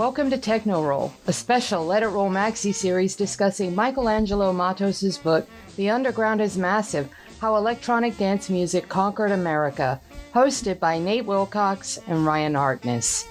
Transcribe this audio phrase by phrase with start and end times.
[0.00, 5.46] Welcome to Techno Roll, a special Let It Roll maxi series discussing Michelangelo Matos' book,
[5.76, 10.00] The Underground is Massive How Electronic Dance Music Conquered America,
[10.32, 13.28] hosted by Nate Wilcox and Ryan Hartness.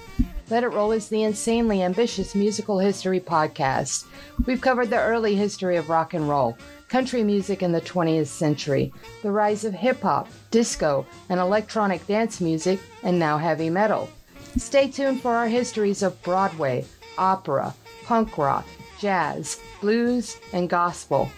[0.51, 4.05] Let It Roll is the insanely ambitious musical history podcast.
[4.45, 6.55] We've covered the early history of rock and roll,
[6.87, 12.39] country music in the 20th century, the rise of hip hop, disco, and electronic dance
[12.39, 14.07] music, and now heavy metal.
[14.57, 16.85] Stay tuned for our histories of Broadway,
[17.17, 17.73] opera,
[18.05, 18.65] punk rock,
[18.99, 21.29] jazz, blues, and gospel.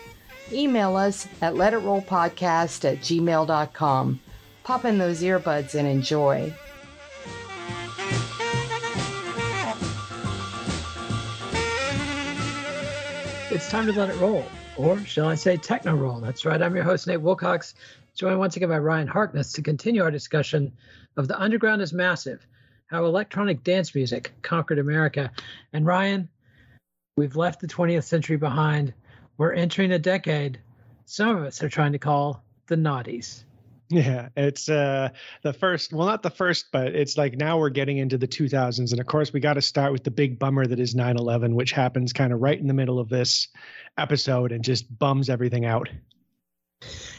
[0.51, 4.19] Email us at letitrollpodcast at gmail.com.
[4.63, 6.51] Pop in those earbuds and enjoy.
[13.51, 14.43] It's time to let it roll,
[14.77, 16.19] or shall I say techno roll?
[16.19, 16.61] That's right.
[16.61, 17.75] I'm your host, Nate Wilcox,
[18.15, 20.73] joined once again by Ryan Harkness to continue our discussion
[21.17, 22.45] of The Underground is Massive
[22.87, 25.31] How Electronic Dance Music Conquered America.
[25.73, 26.29] And Ryan,
[27.17, 28.93] we've left the 20th century behind.
[29.37, 30.59] We're entering a decade
[31.11, 33.43] some of us are trying to call the naughties.
[33.89, 35.09] Yeah, it's uh
[35.43, 38.91] the first, well not the first, but it's like now we're getting into the 2000s
[38.91, 41.73] and of course we got to start with the big bummer that is 9/11 which
[41.73, 43.49] happens kind of right in the middle of this
[43.97, 45.89] episode and just bums everything out.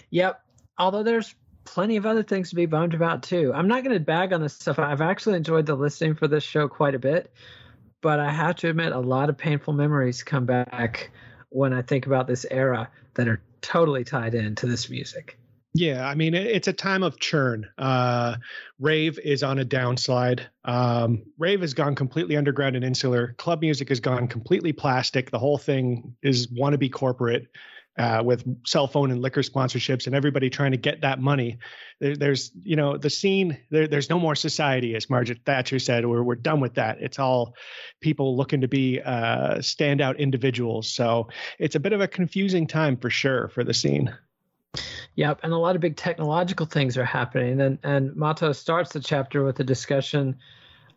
[0.09, 0.43] Yep.
[0.83, 1.33] Although there's
[1.65, 3.53] plenty of other things to be bummed about too.
[3.55, 4.81] I'm not going to bag on this stuff.
[4.81, 7.33] I've actually enjoyed the listening for this show quite a bit,
[8.01, 11.13] but I have to admit a lot of painful memories come back
[11.51, 15.39] when I think about this era that are totally tied into this music.
[15.73, 17.69] Yeah, I mean it's a time of churn.
[17.79, 18.39] Uh,
[18.81, 20.41] rave is on a downslide.
[20.65, 23.35] Um, rave has gone completely underground and insular.
[23.39, 25.31] Club music has gone completely plastic.
[25.31, 27.47] The whole thing is wannabe corporate
[27.99, 31.59] uh, with cell phone and liquor sponsorships and everybody trying to get that money.
[32.01, 36.07] There, there's, you know, the scene, there, there's no more society, as Margaret Thatcher said,
[36.07, 36.99] we're, we're done with that.
[37.01, 37.55] It's all
[38.01, 40.89] people looking to be uh, standout individuals.
[40.89, 44.15] So it's a bit of a confusing time for sure for the scene.
[45.17, 47.61] Yep, and a lot of big technological things are happening.
[47.61, 50.39] And, and Matos starts the chapter with a discussion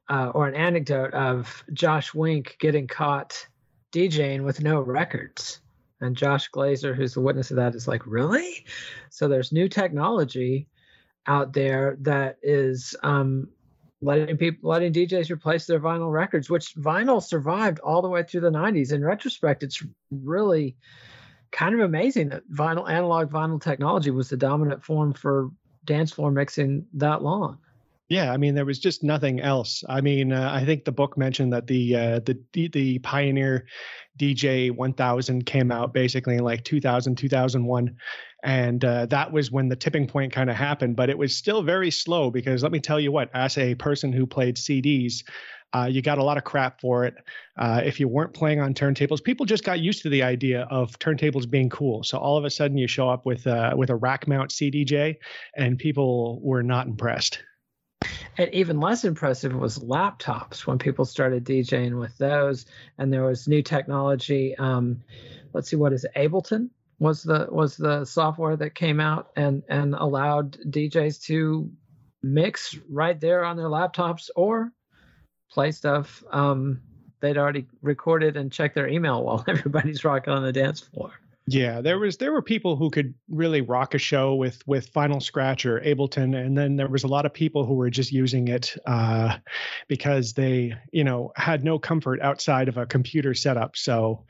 [0.08, 3.46] uh, or an anecdote of Josh Wink getting caught
[3.92, 5.60] DJing with no records
[6.06, 8.66] and Josh Glazer, who's the witness of that, is like, really?
[9.10, 10.68] So there's new technology
[11.28, 13.50] out there that is um,
[14.02, 18.42] letting people, letting DJs replace their vinyl records, which vinyl survived all the way through
[18.42, 18.94] the 90s.
[18.94, 20.76] In retrospect, it's really
[21.52, 25.50] kind of amazing that vinyl, analog vinyl technology was the dominant form for
[25.86, 27.58] dance floor mixing that long.
[28.08, 29.84] Yeah, I mean there was just nothing else.
[29.90, 33.66] I mean, uh, I think the book mentioned that the uh, the the Pioneer
[34.20, 37.96] DJ 1000 came out basically in like 2000 2001
[38.44, 41.62] and uh, that was when the tipping point kind of happened but it was still
[41.62, 45.24] very slow because let me tell you what as a person who played CDs
[45.76, 47.16] uh, you got a lot of crap for it.
[47.58, 50.98] Uh, if you weren't playing on turntables, people just got used to the idea of
[51.00, 52.02] turntables being cool.
[52.04, 55.18] So all of a sudden, you show up with uh, with a rack mount CDJ,
[55.58, 57.40] and people were not impressed.
[58.38, 62.66] And even less impressive was laptops when people started DJing with those,
[62.98, 64.56] and there was new technology.
[64.58, 65.02] Um,
[65.54, 66.12] let's see, what is it?
[66.16, 71.72] Ableton was the was the software that came out and and allowed DJs to
[72.24, 74.72] mix right there on their laptops or
[75.52, 76.82] play stuff um,
[77.20, 81.12] they'd already recorded and check their email while everybody's rocking on the dance floor.
[81.48, 85.20] Yeah, there was there were people who could really rock a show with with Final
[85.20, 88.48] Scratch or Ableton, and then there was a lot of people who were just using
[88.48, 89.38] it uh,
[89.88, 93.78] because they you know had no comfort outside of a computer setup.
[93.78, 94.26] So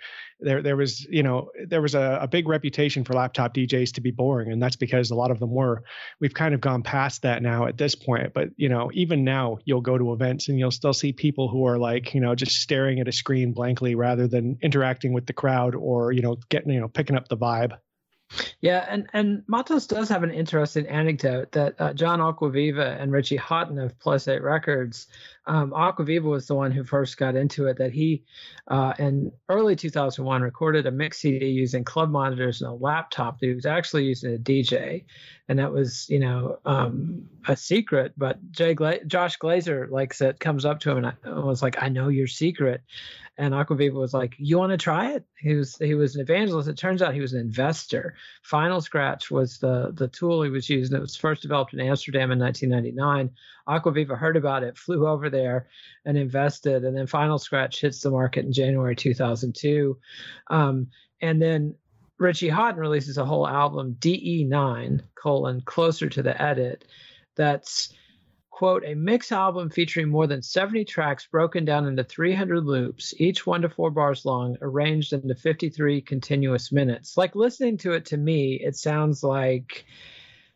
[0.46, 4.02] there there was you know there was a, a big reputation for laptop DJs to
[4.02, 5.84] be boring, and that's because a lot of them were.
[6.22, 9.58] We've kind of gone past that now at this point, but you know even now
[9.66, 12.62] you'll go to events and you'll still see people who are like you know just
[12.62, 16.72] staring at a screen blankly rather than interacting with the crowd or you know getting
[16.72, 17.74] you know picking up the vibe.
[18.62, 23.38] Yeah, and and Matos does have an interesting anecdote that uh, John Acquaviva and Richie
[23.38, 25.08] Hawtin of Plus Eight Records
[25.48, 27.78] um, Acquaviva was the one who first got into it.
[27.78, 28.24] That he,
[28.68, 33.40] uh, in early 2001, recorded a mix CD using club monitors and a laptop.
[33.40, 35.06] That he was actually using a DJ,
[35.48, 38.14] and that was you know um, a secret.
[38.18, 41.82] But Jay Gla- Josh Glazer likes it, comes up to him and I, was like,
[41.82, 42.82] "I know your secret,"
[43.38, 46.70] and Acquaviva was like, "You want to try it?" He was he was an evangelist.
[46.70, 48.16] It turns out he was an investor.
[48.42, 50.98] Final Scratch was the the tool he was using.
[50.98, 53.30] It was first developed in Amsterdam in 1999.
[53.68, 55.68] Acquaviva heard about it, flew over there,
[56.06, 56.84] and invested.
[56.84, 59.98] And then Final Scratch hits the market in January 2002.
[60.50, 60.88] Um,
[61.22, 61.76] and then
[62.18, 66.86] Richie Hawtin releases a whole album, DE9 colon closer to the edit.
[67.36, 67.94] That's
[68.56, 73.46] quote, a mix album featuring more than 70 tracks broken down into 300 loops, each
[73.46, 77.18] one to four bars long, arranged into 53 continuous minutes.
[77.18, 79.86] Like listening to it to me, it sounds like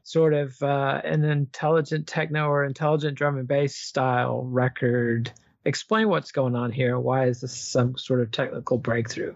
[0.04, 5.32] sort of uh, an intelligent techno or intelligent drum and bass style record.
[5.66, 7.00] Explain what's going on here.
[7.00, 9.36] Why is this some sort of technical breakthrough?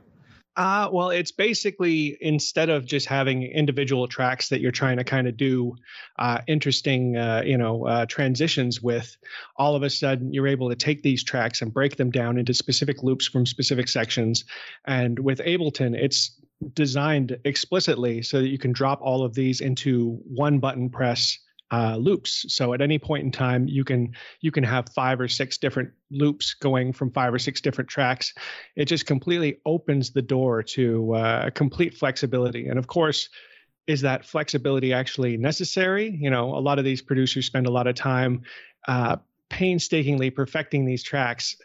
[0.55, 5.27] Uh, well, it's basically instead of just having individual tracks that you're trying to kind
[5.27, 5.75] of do
[6.19, 9.17] uh, interesting, uh, you know, uh, transitions with,
[9.57, 12.53] all of a sudden you're able to take these tracks and break them down into
[12.53, 14.45] specific loops from specific sections.
[14.85, 16.31] And with Ableton, it's
[16.73, 21.37] designed explicitly so that you can drop all of these into one button press
[21.71, 22.45] uh, loops.
[22.49, 25.91] So at any point in time, you can you can have five or six different
[26.11, 28.33] loops going from five or six different tracks.
[28.75, 32.67] It just completely opens the door to uh, complete flexibility.
[32.67, 33.29] And of course,
[33.87, 36.15] is that flexibility actually necessary?
[36.21, 38.43] You know, a lot of these producers spend a lot of time
[38.87, 39.17] uh,
[39.49, 41.55] painstakingly perfecting these tracks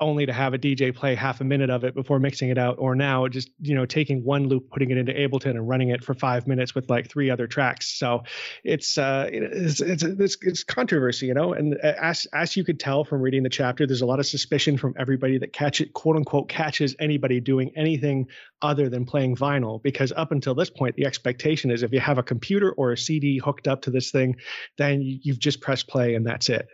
[0.00, 2.76] only to have a DJ play half a minute of it before mixing it out,
[2.78, 6.04] or now just you know taking one loop, putting it into Ableton, and running it
[6.04, 7.98] for five minutes with like three other tracks.
[7.98, 8.24] So
[8.64, 11.52] it's uh, it's, it's it's it's, controversy, you know.
[11.52, 14.78] And as as you could tell from reading the chapter, there's a lot of suspicion
[14.78, 18.28] from everybody that catch it, quote unquote, catches anybody doing anything
[18.62, 22.18] other than playing vinyl, because up until this point, the expectation is if you have
[22.18, 24.36] a computer or a CD hooked up to this thing,
[24.76, 26.68] then you've just pressed play and that's it.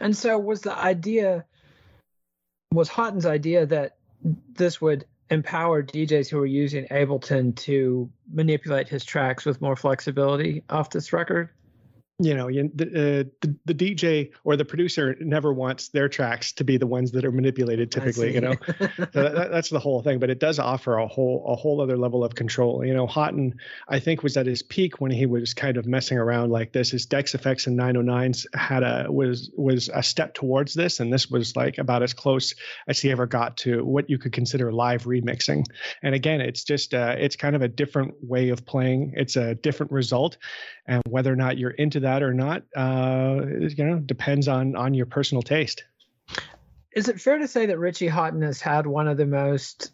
[0.00, 1.44] And so was the idea
[2.74, 3.96] was Hawtin's idea that
[4.54, 10.62] this would empower DJs who were using Ableton to manipulate his tracks with more flexibility
[10.68, 11.50] off this record?
[12.20, 16.52] You know you, the, uh, the, the dj or the producer never wants their tracks
[16.52, 18.54] to be the ones that are manipulated typically you know?
[19.12, 21.96] So that, that's the whole thing but it does offer a whole a whole other
[21.96, 22.84] level of control.
[22.84, 23.54] You know Hawtin
[23.88, 26.92] i think was at his peak when he was kind of messing around like this.
[26.92, 31.28] His Decks EFX and 909s had a was was a step towards this and this
[31.28, 32.54] was like about as close
[32.86, 35.64] as he ever got to what you could consider live remixing.
[36.00, 39.14] And again it's just uh, it's kind of a different way of playing.
[39.16, 40.36] It's a different result
[40.86, 44.94] and whether or not you're into that or not, uh, you know, depends on on
[44.94, 45.84] your personal taste.
[46.94, 49.90] Is it fair to say that Richie Hawtin has had one of the most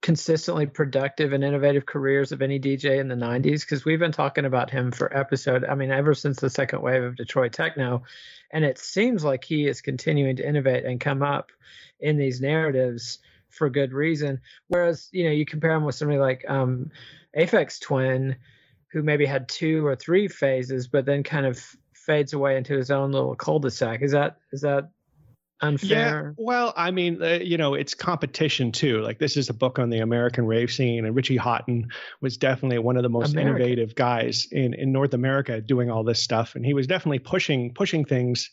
[0.00, 3.60] consistently productive and innovative careers of any DJ in the 90s?
[3.60, 7.02] Because we've been talking about him for episode, I mean, ever since the second wave
[7.02, 8.04] of Detroit techno,
[8.52, 11.50] and it seems like he is continuing to innovate and come up
[11.98, 14.40] in these narratives for good reason.
[14.68, 16.90] Whereas, you know, you compare him with somebody like um,
[17.36, 18.36] Aphex Twin
[18.92, 21.62] who maybe had two or three phases, but then kind of
[21.94, 24.02] fades away into his own little cul-de-sac.
[24.02, 24.90] Is that is that
[25.60, 26.34] unfair?
[26.36, 29.00] Yeah, well, I mean, uh, you know, it's competition too.
[29.00, 31.90] Like this is a book on the American rave scene, and Richie Hawtin
[32.20, 33.62] was definitely one of the most American.
[33.62, 37.72] innovative guys in in North America doing all this stuff, and he was definitely pushing
[37.74, 38.50] pushing things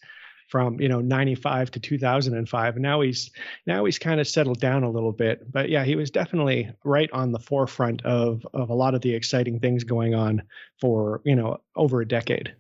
[0.47, 3.31] from you know 95 to 2005 and now he's
[3.65, 7.09] now he's kind of settled down a little bit but yeah he was definitely right
[7.11, 10.41] on the forefront of of a lot of the exciting things going on
[10.79, 12.55] for you know over a decade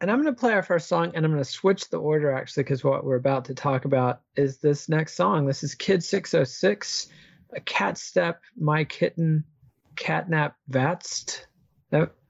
[0.00, 2.32] and I'm going to play our first song, and I'm going to switch the order
[2.32, 5.46] actually, because what we're about to talk about is this next song.
[5.46, 7.08] This is Kid 606,
[7.54, 9.44] a cat step, my kitten,
[9.96, 11.44] catnap vatst.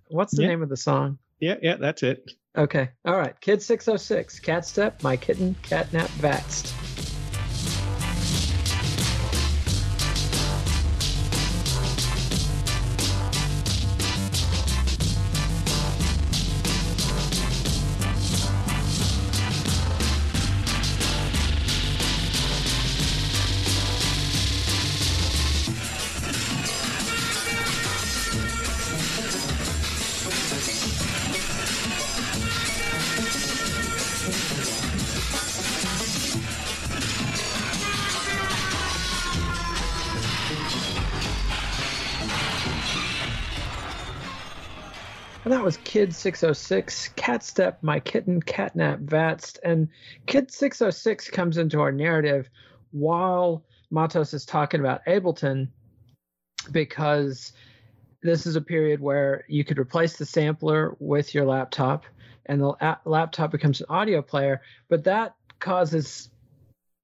[0.08, 0.48] what's the yeah.
[0.48, 1.18] name of the song?
[1.38, 2.32] Yeah, yeah, that's it.
[2.56, 2.90] Okay.
[3.04, 3.40] All right.
[3.40, 6.89] Kid 606, Cat Step, My Kitten, Catnap Vatst.
[46.00, 49.58] Kid 606, Catstep, My Kitten, Catnap, Vatst.
[49.62, 49.86] And
[50.24, 52.48] Kid 606 comes into our narrative
[52.90, 55.68] while Matos is talking about Ableton
[56.72, 57.52] because
[58.22, 62.06] this is a period where you could replace the sampler with your laptop
[62.46, 66.30] and the laptop becomes an audio player, but that causes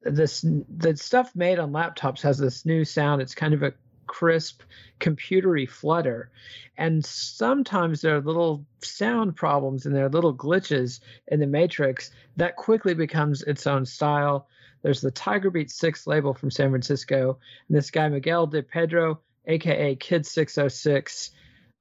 [0.01, 0.43] this
[0.75, 3.21] the stuff made on laptops has this new sound.
[3.21, 3.75] It's kind of a
[4.17, 4.63] crisp
[4.99, 6.31] computery flutter.
[6.79, 12.11] And sometimes there are little sound problems and there are little glitches in the matrix
[12.39, 14.49] that quickly becomes its own style.
[14.81, 20.25] There's the Tigerbeat6 label from san francisco and this guy miguel de pedro aka kid
[20.25, 21.31] 606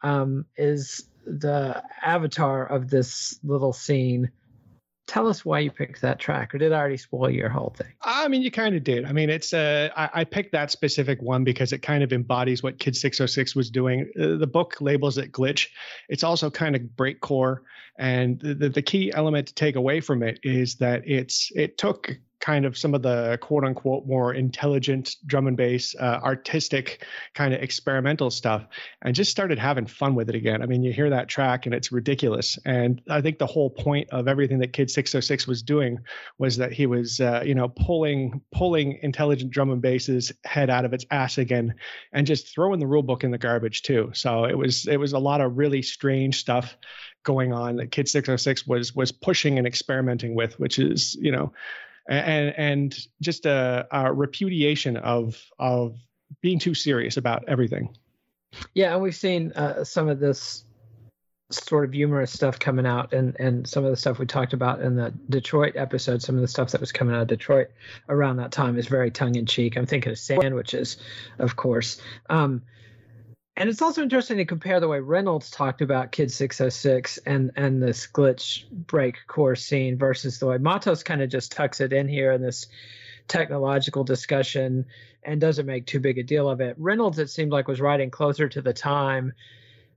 [0.01, 4.29] um, is the avatar of this little scene
[5.07, 7.91] tell us why you picked that track or did i already spoil your whole thing?
[8.01, 9.05] I mean you kind of did.
[9.05, 12.63] I mean it's uh I, I, picked that specific one because it kind of embodies
[12.63, 14.09] what kid 606 was doing.
[14.19, 15.67] Uh, the book labels it glitch.
[16.09, 17.59] It's also kind of breakcore
[17.97, 22.17] and the, the key element to take away from it is that it's it took
[22.39, 27.53] kind of some of the quote unquote more intelligent drum and bass, uh, artistic kind
[27.53, 28.65] of experimental stuff,
[29.01, 30.61] and just started having fun with it again.
[30.61, 32.57] I mean, you hear that track and it's ridiculous.
[32.65, 35.99] And I think the whole point of everything that Kid 606 was doing
[36.37, 40.85] was that he was, uh, you know, pulling pulling intelligent drum and bass's head out
[40.85, 41.73] of its ass again,
[42.11, 44.11] and just throwing the rule book in the garbage too.
[44.13, 46.75] So it was it was a lot of really strange stuff
[47.23, 51.51] going on that Kid 606 was was pushing and experimenting with, which is you know
[52.07, 55.95] and and just a, a repudiation of of
[56.41, 57.95] being too serious about everything.
[58.73, 60.65] Yeah, and we've seen uh, some of this
[61.51, 64.81] sort of humorous stuff coming out and and some of the stuff we talked about
[64.81, 67.67] in the Detroit episode some of the stuff that was coming out of Detroit
[68.09, 70.97] around that time is very tongue in cheek I'm thinking of sandwiches
[71.37, 72.63] of course um,
[73.57, 77.81] and it's also interesting to compare the way Reynolds talked about Kid 606 and and
[77.81, 82.07] this glitch break core scene versus the way Matos kind of just tucks it in
[82.07, 82.67] here in this
[83.27, 84.85] technological discussion
[85.23, 86.75] and doesn't make too big a deal of it.
[86.77, 89.33] Reynolds, it seemed like, was writing closer to the time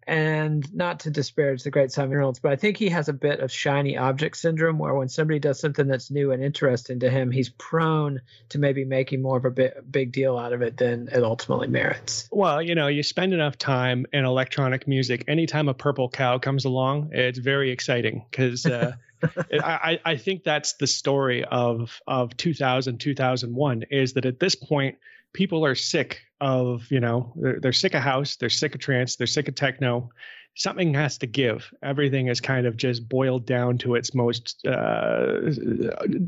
[0.08, 3.40] and not to disparage the great Simon Reynolds, but I think he has a bit
[3.40, 7.30] of shiny object syndrome where when somebody does something that's new and interesting to him,
[7.30, 11.22] he's prone to maybe making more of a big deal out of it than it
[11.22, 12.26] ultimately merits.
[12.32, 15.24] Well, you know, you spend enough time in electronic music.
[15.28, 18.64] Anytime a purple cow comes along, it's very exciting because.
[18.66, 18.92] Uh,
[19.52, 24.98] I, I think that's the story of of 2000 2001 is that at this point
[25.32, 29.16] people are sick of you know they're, they're sick of house they're sick of trance
[29.16, 30.10] they're sick of techno.
[30.54, 31.72] Something has to give.
[31.84, 35.52] Everything is kind of just boiled down to its most uh,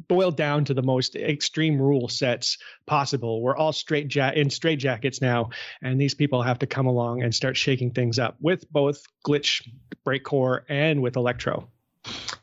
[0.07, 3.42] boiled down to the most extreme rule sets possible.
[3.42, 5.50] We're all straight ja- in straight jackets now
[5.83, 9.69] and these people have to come along and start shaking things up with both glitch
[10.07, 11.69] breakcore and with electro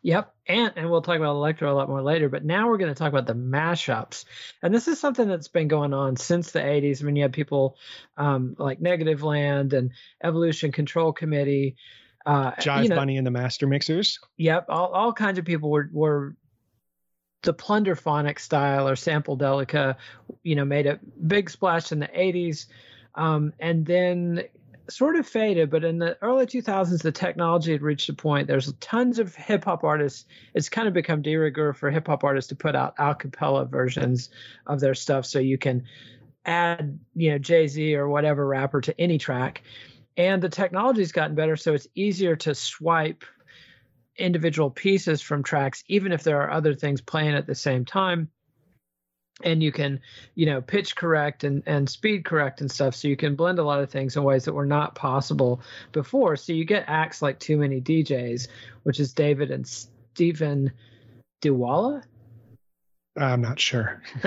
[0.02, 2.30] Yep, and and we'll talk about electro a lot more later.
[2.30, 4.26] But now we're going to talk about the mashups,
[4.62, 7.02] and this is something that's been going on since the '80s.
[7.02, 7.78] I mean, you had people
[8.16, 9.92] um, like Negativland and
[10.24, 11.76] Evolution Control Committee,
[12.26, 14.20] uh, Jive you know, Bunny and the Master Mixers.
[14.38, 16.36] Yep, all all kinds of people were were
[17.44, 19.96] the plunderphonic style or sample-delica,
[20.44, 22.68] you know, made a big splash in the '80s.
[23.16, 24.44] Um, and then
[24.90, 28.48] sort of faded, but in the early 2000s, the technology had reached a point.
[28.48, 30.26] There's tons of hip hop artists.
[30.54, 33.66] It's kind of become de rigueur for hip hop artists to put out a cappella
[33.66, 34.30] versions
[34.66, 35.84] of their stuff, so you can
[36.46, 39.64] add, you know, Jay Z or whatever rapper to any track.
[40.16, 43.24] And the technology's gotten better, so it's easier to swipe
[44.18, 48.30] individual pieces from tracks, even if there are other things playing at the same time
[49.44, 50.00] and you can
[50.36, 53.64] you know pitch correct and and speed correct and stuff so you can blend a
[53.64, 57.40] lot of things in ways that were not possible before so you get acts like
[57.40, 58.48] too many djs
[58.84, 60.72] which is david and stephen
[61.42, 62.04] Dewaele.
[63.16, 64.04] I'm not sure.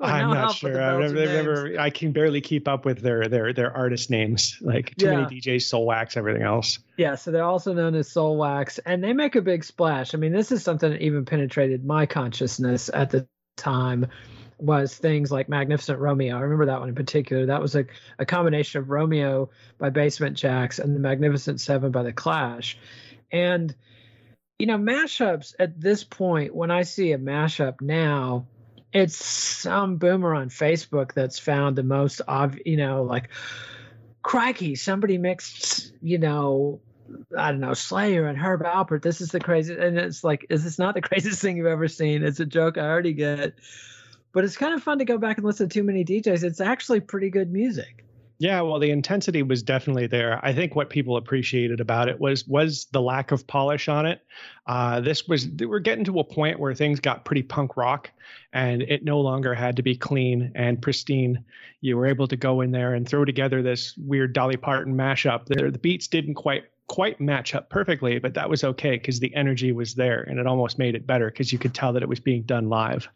[0.00, 0.80] I'm not sure.
[0.80, 4.56] I've never, never, I can barely keep up with their their their artist names.
[4.62, 5.20] Like too yeah.
[5.20, 6.78] many DJs, Soulwax, everything else.
[6.96, 10.14] Yeah, so they're also known as Soulwax, and they make a big splash.
[10.14, 14.06] I mean, this is something that even penetrated my consciousness at the time
[14.58, 16.36] was things like Magnificent Romeo.
[16.36, 17.46] I remember that one in particular.
[17.46, 17.86] That was a,
[18.18, 22.78] a combination of Romeo by Basement Jaxx and the Magnificent Seven by The Clash.
[23.32, 23.74] And,
[24.58, 28.46] you know, mashups at this point, when I see a mashup now,
[28.92, 33.30] it's some boomer on Facebook that's found the most obvious, you know, like,
[34.22, 36.80] crikey, somebody mixed, you know,
[37.36, 39.02] I don't know, Slayer and Herb Alpert.
[39.02, 39.80] This is the craziest.
[39.80, 42.22] And it's like, is this not the craziest thing you've ever seen?
[42.22, 43.54] It's a joke I already get.
[44.32, 46.42] But it's kind of fun to go back and listen to too many DJs.
[46.42, 48.04] It's actually pretty good music.
[48.38, 50.44] Yeah, well, the intensity was definitely there.
[50.44, 54.22] I think what people appreciated about it was was the lack of polish on it.
[54.66, 58.10] Uh, this was we're getting to a point where things got pretty punk rock,
[58.52, 61.44] and it no longer had to be clean and pristine.
[61.80, 65.46] You were able to go in there and throw together this weird Dolly Parton mashup.
[65.46, 69.34] There, the beats didn't quite quite match up perfectly, but that was okay because the
[69.34, 72.08] energy was there, and it almost made it better because you could tell that it
[72.08, 73.08] was being done live.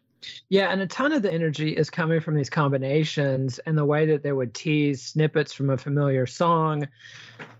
[0.49, 4.05] Yeah, and a ton of the energy is coming from these combinations and the way
[4.07, 6.87] that they would tease snippets from a familiar song,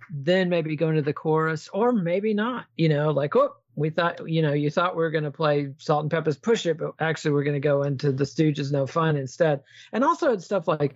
[0.10, 2.66] then maybe go into the chorus, or maybe not.
[2.75, 5.70] You know, like, oh, we thought, you know, you thought we were going to play
[5.78, 9.62] Salt-N-Pepa's Push It, but actually we're going to go into the Stooges No Fun instead.
[9.94, 10.96] And also it's stuff like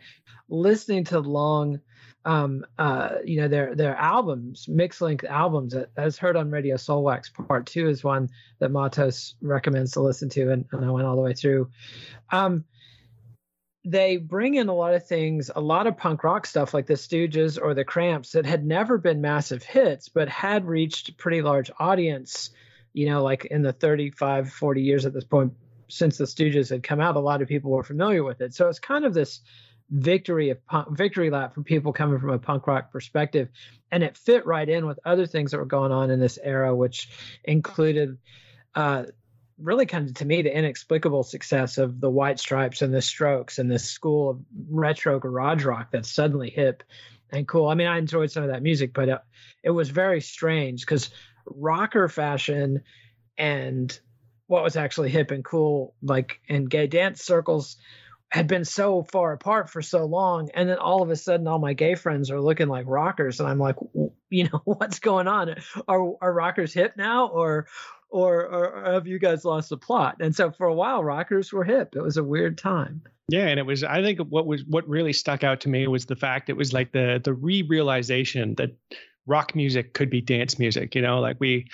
[0.50, 1.80] listening to long
[2.26, 7.34] um, uh, you know, their their albums, mixed length albums, as heard on Radio Soulwax
[7.48, 11.16] Part Two is one that Matos recommends to listen to, and, and I went all
[11.16, 11.70] the way through.
[12.32, 12.66] Um,
[13.86, 16.94] they bring in a lot of things, a lot of punk rock stuff like the
[16.94, 21.70] Stooges or the Cramps that had never been massive hits, but had reached pretty large
[21.78, 22.52] audience,
[22.94, 25.54] you know, like in the 35, 40 years at this point
[25.90, 28.54] since the Stooges had come out, a lot of people were familiar with it.
[28.54, 29.42] So it's kind of this
[29.90, 33.50] victory of punk, victory lap for people coming from a punk rock perspective,
[33.92, 36.76] and it fit right in with other things that were going on in this era,
[36.76, 37.10] which
[37.44, 38.18] included.
[38.76, 39.04] Uh,
[39.60, 43.60] really kind of to me the inexplicable success of the white stripes and the strokes
[43.60, 46.82] and this school of retro garage rock that's suddenly hip
[47.32, 49.20] and cool i mean i enjoyed some of that music but it,
[49.62, 51.12] it was very strange because
[51.46, 52.82] rocker fashion
[53.38, 54.00] and
[54.48, 57.78] what was actually hip and cool like in gay dance circles
[58.34, 61.60] had been so far apart for so long and then all of a sudden all
[61.60, 63.76] my gay friends are looking like rockers and i'm like
[64.32, 65.56] you know what's going on
[65.88, 67.68] are are rockers hip now or
[68.10, 71.64] or, or have you guys lost the plot and so for a while rockers were
[71.64, 73.86] hip it was a weird time yeah, and it was.
[73.86, 76.74] I think what was what really stuck out to me was the fact it was
[76.74, 78.76] like the the re-realization that
[79.26, 80.94] rock music could be dance music.
[80.94, 81.70] You know, like we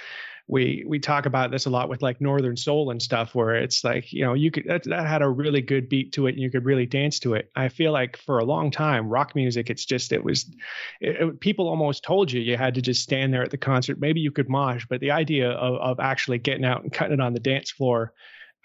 [0.49, 3.83] we we talk about this a lot with like northern soul and stuff where it's
[3.83, 6.39] like you know you could that, that had a really good beat to it and
[6.39, 7.51] you could really dance to it.
[7.55, 10.51] I feel like for a long time rock music it's just it was
[10.99, 13.99] it, it, people almost told you you had to just stand there at the concert.
[13.99, 17.21] Maybe you could mosh but the idea of, of actually getting out and cutting it
[17.21, 18.13] on the dance floor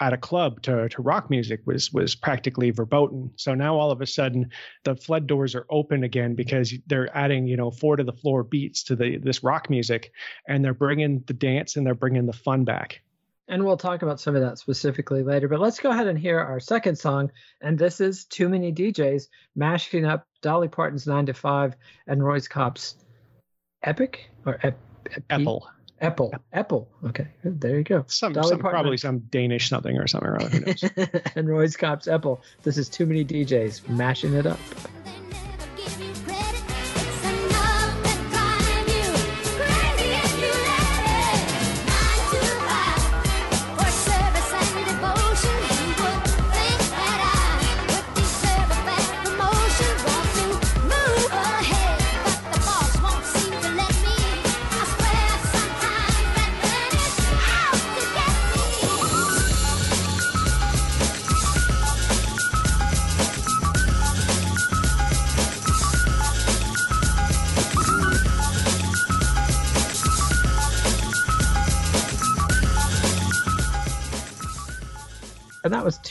[0.01, 3.31] at a club to, to rock music was was practically verboten.
[3.37, 4.51] So now all of a sudden
[4.83, 8.43] the flood doors are open again because they're adding you know four to the floor
[8.43, 10.13] beats to the this rock music,
[10.49, 13.03] and they're bringing the dance and they're bringing the fun back.
[13.47, 15.49] And we'll talk about some of that specifically later.
[15.49, 17.31] But let's go ahead and hear our second song,
[17.61, 21.77] and this is "Too Many DJs" mashing up Dolly Parton's Nine to Five
[22.07, 22.97] and Röyksopp's
[23.83, 24.79] "Epic" or ep-
[25.31, 25.69] Apple.
[26.05, 26.35] Apple.
[26.53, 26.89] Apple.
[27.07, 28.05] Okay, there you go.
[28.09, 30.49] Some, some probably some Danish something or something or other.
[30.51, 30.83] Who knows?
[30.83, 32.43] and Röyksopp's Apple.
[32.63, 34.59] This is too many DJs mashing it up.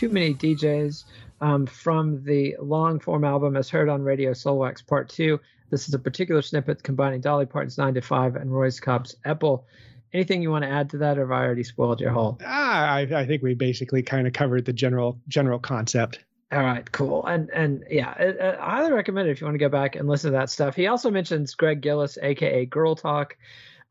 [0.04, 1.06] Too Many DJs
[1.40, 5.40] um, from the long form album as heard on Radio Soulwax Part 2.
[5.70, 9.66] This is a particular snippet combining Dolly Parton's 9 to 5 and Röyksopp's Apple.
[10.12, 12.38] Anything you want to add to that, or have I already spoiled your whole?
[12.46, 16.20] Ah, I, I think we basically kind of covered the general general concept.
[16.52, 17.26] All right, cool.
[17.26, 20.10] And and yeah, I, I highly recommend it if you want to go back and
[20.10, 20.76] listen to that stuff.
[20.76, 23.38] He also mentions Greg Gillis, aka Girl Talk,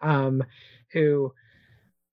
[0.02, 0.44] um,
[0.90, 1.32] who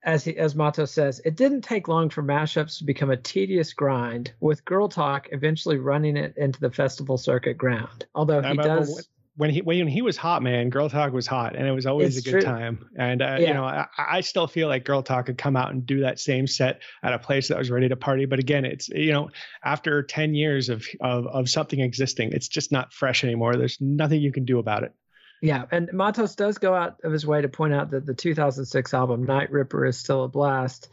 [0.03, 3.73] as he, as Matos says, it didn't take long for mashups to become a tedious
[3.73, 8.05] grind, with Girl Talk eventually running it into the festival circuit ground.
[8.15, 9.07] Although he does.
[9.35, 12.17] When he when he was hot, man, Girl Talk was hot, and it was always
[12.17, 12.41] a good true.
[12.41, 12.89] time.
[12.97, 13.47] And uh, yeah.
[13.47, 16.19] you know, I, I, still feel like Girl Talk could come out and do that
[16.19, 18.25] same set at a place that was ready to party.
[18.25, 19.29] But again, it's you know,
[19.63, 23.55] after ten years of of of something existing, it's just not fresh anymore.
[23.55, 24.93] There's nothing you can do about it.
[25.41, 28.93] Yeah, and Matos does go out of his way to point out that the 2006
[28.93, 30.89] album Night Ripper is still a blast,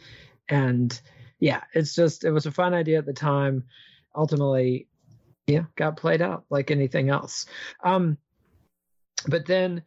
[0.48, 0.98] and
[1.40, 3.64] yeah, it's just it was a fun idea at the time.
[4.14, 4.86] Ultimately,
[5.46, 7.46] yeah, got played out like anything else.
[7.82, 8.18] Um,
[9.26, 9.82] but then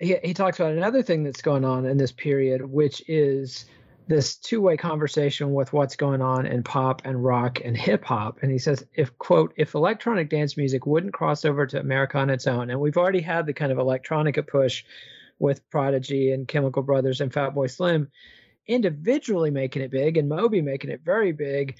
[0.00, 3.66] he he talks about another thing that's going on in this period, which is
[4.06, 8.50] this two-way conversation with what's going on in pop and rock and hip hop and
[8.52, 12.46] he says if quote if electronic dance music wouldn't cross over to america on its
[12.46, 14.84] own and we've already had the kind of electronica push
[15.38, 18.10] with prodigy and chemical brothers and fatboy slim
[18.66, 21.76] individually making it big and moby making it very big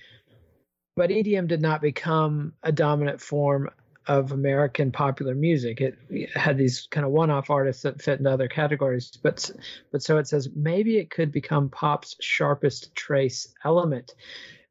[0.96, 3.68] but edm did not become a dominant form
[4.06, 5.80] of American popular music.
[5.80, 5.98] It,
[6.34, 9.50] had these kind of one-off artists that fit into other categories, but
[9.90, 14.14] but so it says maybe it could become pop's sharpest trace element.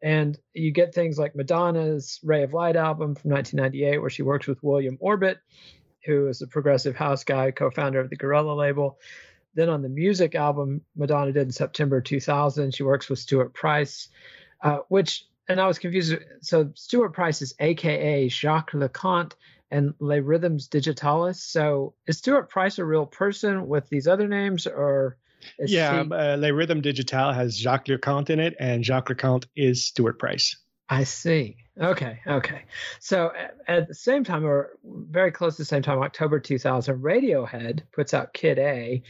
[0.01, 4.47] And you get things like Madonna's Ray of Light album from 1998, where she works
[4.47, 5.37] with William Orbit,
[6.05, 8.99] who is a progressive house guy, co-founder of the Guerilla label.
[9.55, 14.09] Then on the music album Madonna did in September 2000, she works with Stuart Price,
[14.61, 16.15] uh, which and I was confused.
[16.41, 19.35] So Stuart Price is AKA Jacques Lu Cont
[19.71, 21.41] and Les Rythmes Digitales.
[21.43, 25.17] So is Stuart Price a real person with these other names, or
[25.59, 26.11] yeah, he...
[26.11, 29.85] uh, Les Rhythms Digital has Jacques Lu Cont in it, and Jacques Lu Cont is
[29.85, 30.55] Stuart Price.
[30.89, 31.57] I see.
[31.81, 32.63] Okay, okay.
[32.99, 37.01] So at, at the same time, or very close to the same time, October 2000,
[37.01, 39.01] Radiohead puts out Kid A,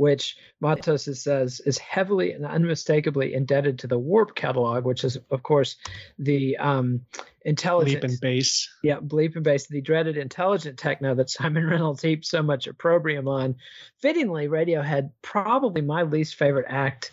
[0.00, 5.42] which Matos says is heavily and unmistakably indebted to the Warp catalog, which is, of
[5.42, 5.76] course,
[6.18, 7.02] the um,
[7.42, 8.66] intelligent bleep and bass.
[8.82, 13.28] Yeah, bleep and bass, the dreaded intelligent techno that Simon Reynolds heaped so much opprobrium
[13.28, 13.56] on.
[13.98, 17.12] Fittingly, Radiohead probably my least favorite act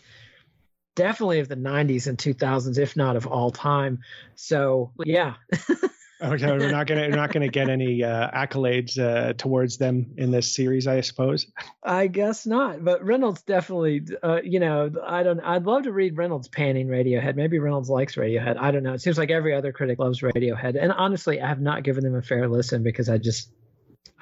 [0.96, 4.00] definitely of the 90s and 2000s if not of all time
[4.34, 5.36] so yeah
[6.20, 10.32] Okay, we're not gonna we're not gonna get any uh, accolades uh, towards them in
[10.32, 11.46] this series, I suppose.
[11.84, 14.02] I guess not, but Reynolds definitely.
[14.24, 15.40] Uh, you know, I don't.
[15.40, 17.36] I'd love to read Reynolds panning Radiohead.
[17.36, 18.58] Maybe Reynolds likes Radiohead.
[18.58, 18.94] I don't know.
[18.94, 22.16] It seems like every other critic loves Radiohead, and honestly, I have not given them
[22.16, 23.52] a fair listen because I just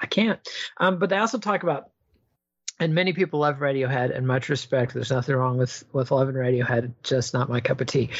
[0.00, 0.38] I can't.
[0.76, 1.90] Um, but they also talk about
[2.78, 4.92] and many people love Radiohead and much respect.
[4.92, 8.10] There's nothing wrong with with loving Radiohead, just not my cup of tea.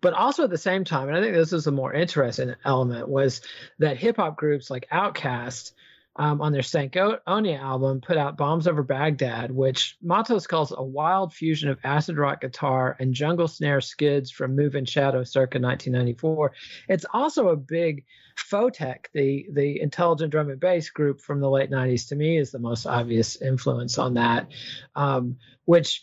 [0.00, 3.08] But also at the same time, and I think this is a more interesting element,
[3.08, 3.42] was
[3.78, 5.72] that hip hop groups like Outkast
[6.16, 11.32] um, on their Stankonia album put out Bombs Over Baghdad, which Matos calls a wild
[11.32, 16.52] fusion of acid rock guitar and jungle snare skids from Moving Shadow circa 1994.
[16.88, 18.04] It's also a big
[18.36, 22.50] Photek, the the intelligent drum and bass group from the late 90s, to me is
[22.50, 24.48] the most obvious influence on that,
[24.94, 26.02] um, which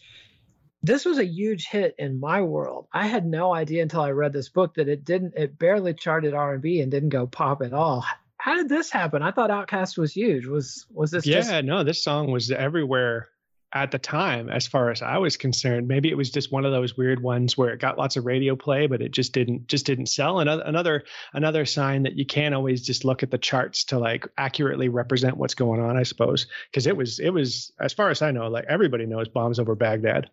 [0.84, 2.88] this was a huge hit in my world.
[2.94, 6.34] I had no idea until I read this book that it didn't it barely charted
[6.34, 8.06] R&B and didn't go pop at all.
[8.48, 9.22] How did this happen?
[9.22, 10.46] I thought Outkast was huge.
[10.46, 11.66] Was was this Yeah, just...
[11.66, 13.28] no, this song was everywhere
[13.74, 15.90] at the time as far as I was concerned.
[15.90, 18.56] Maybe it was just one of those weird ones where it got lots of radio
[18.56, 20.40] play but it just didn't just didn't sell.
[20.40, 24.26] Another another another sign that you can't always just look at the charts to like
[24.38, 28.22] accurately represent what's going on, I suppose, because it was it was as far as
[28.22, 30.30] I know like everybody knows bombs over Baghdad.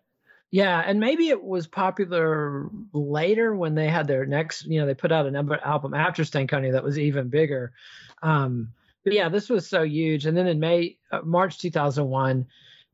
[0.51, 4.93] Yeah, and maybe it was popular later when they had their next, you know, they
[4.93, 7.73] put out an album after Stankonia that was even bigger.
[8.23, 8.69] Um,
[9.03, 10.25] but yeah, this was so huge.
[10.25, 12.45] And then in May, uh, March 2001,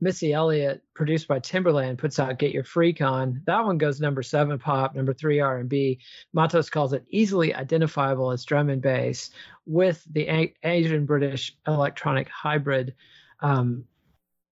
[0.03, 4.23] Missy Elliott, produced by Timbaland, puts out "Get Your Freak On." That one goes number
[4.23, 5.99] seven pop, number three R and B.
[6.33, 9.29] Matos calls it easily identifiable as drum and bass
[9.67, 12.95] with the A- Asian British electronic hybrid.
[13.41, 13.85] Um,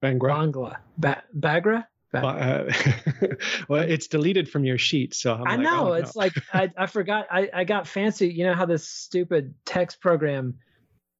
[0.04, 0.54] Bhangra.
[0.54, 0.76] Bangla.
[1.00, 1.86] Ba- Bagra.
[2.14, 2.72] Uh,
[3.68, 6.20] well, it's deleted from your sheet, so I'm i like, know oh, it's no.
[6.20, 7.28] like I, I forgot.
[7.32, 8.28] I, I got fancy.
[8.30, 10.56] You know how this stupid text program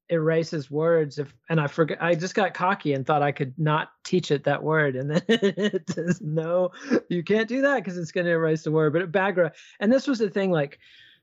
[0.10, 3.90] erases words if and I forgot I just got cocky and thought I could not
[4.04, 6.72] teach it that word and then it says no
[7.10, 10.08] you can't do that because it's going to erase the word but Bagra and this
[10.08, 10.80] was the thing like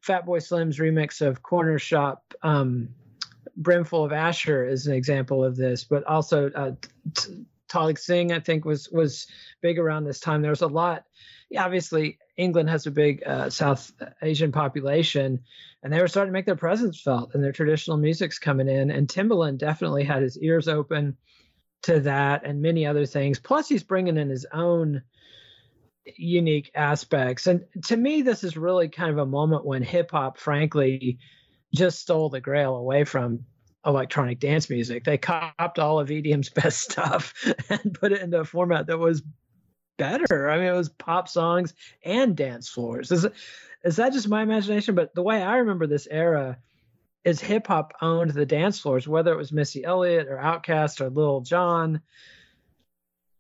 [0.07, 2.91] Fatboy Slim's remix of Cornershop um
[3.57, 6.73] Brimful of Asha is an example of this but also uh,
[7.13, 9.27] t- Talvin Singh I think was was
[9.61, 11.05] big around this time there was a lot
[11.49, 15.41] yeah, obviously England has a big uh, South Asian population,
[15.83, 18.91] and they were starting to make their presence felt, and their traditional music's coming in.
[18.91, 21.17] And Timbaland definitely had his ears open
[21.83, 23.39] to that and many other things.
[23.39, 25.03] Plus, he's bringing in his own
[26.17, 27.47] unique aspects.
[27.47, 31.19] And to me, this is really kind of a moment when hip hop, frankly,
[31.73, 33.45] just stole the grail away from
[33.87, 35.05] electronic dance music.
[35.05, 37.33] They copped all of EDM's best stuff
[37.71, 39.23] and put it into a format that was
[39.97, 40.51] better.
[40.51, 43.13] I mean, it was pop songs and dance floors.
[43.13, 43.27] Is
[43.85, 44.95] is that just my imagination?
[44.95, 46.59] But the way I remember this era
[47.25, 51.11] is hip hop owned the dance floors, whether it was Missy Elliott or Outkast or
[51.11, 52.01] Lil Jon.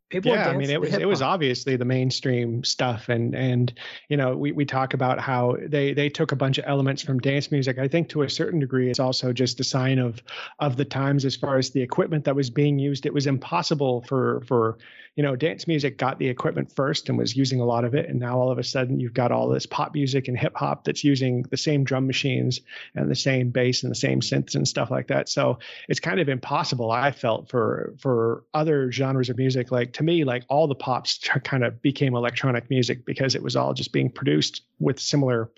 [0.08, 3.74] People yeah i mean it was it was obviously the mainstream stuff and and
[4.08, 7.18] you know we, we talk about how they they took a bunch of elements from
[7.18, 7.78] dance music.
[7.78, 10.22] I think to a certain degree it's also just a sign of
[10.58, 13.06] of the times as far as the equipment that was being used.
[13.06, 14.78] It was impossible for for
[15.16, 18.06] you know dance music got the equipment first and was using a lot of it
[18.08, 20.84] and now all of a sudden you've got all this pop music and hip hop
[20.84, 22.60] that's using the same drum machines
[22.94, 25.28] and the same bass and the same synths and stuff like that.
[25.28, 30.02] So it's kind of impossible i felt for for other genres of music like to
[30.02, 33.92] me, like all the pops kind of became electronic music because it was all just
[33.92, 35.50] being produced with similar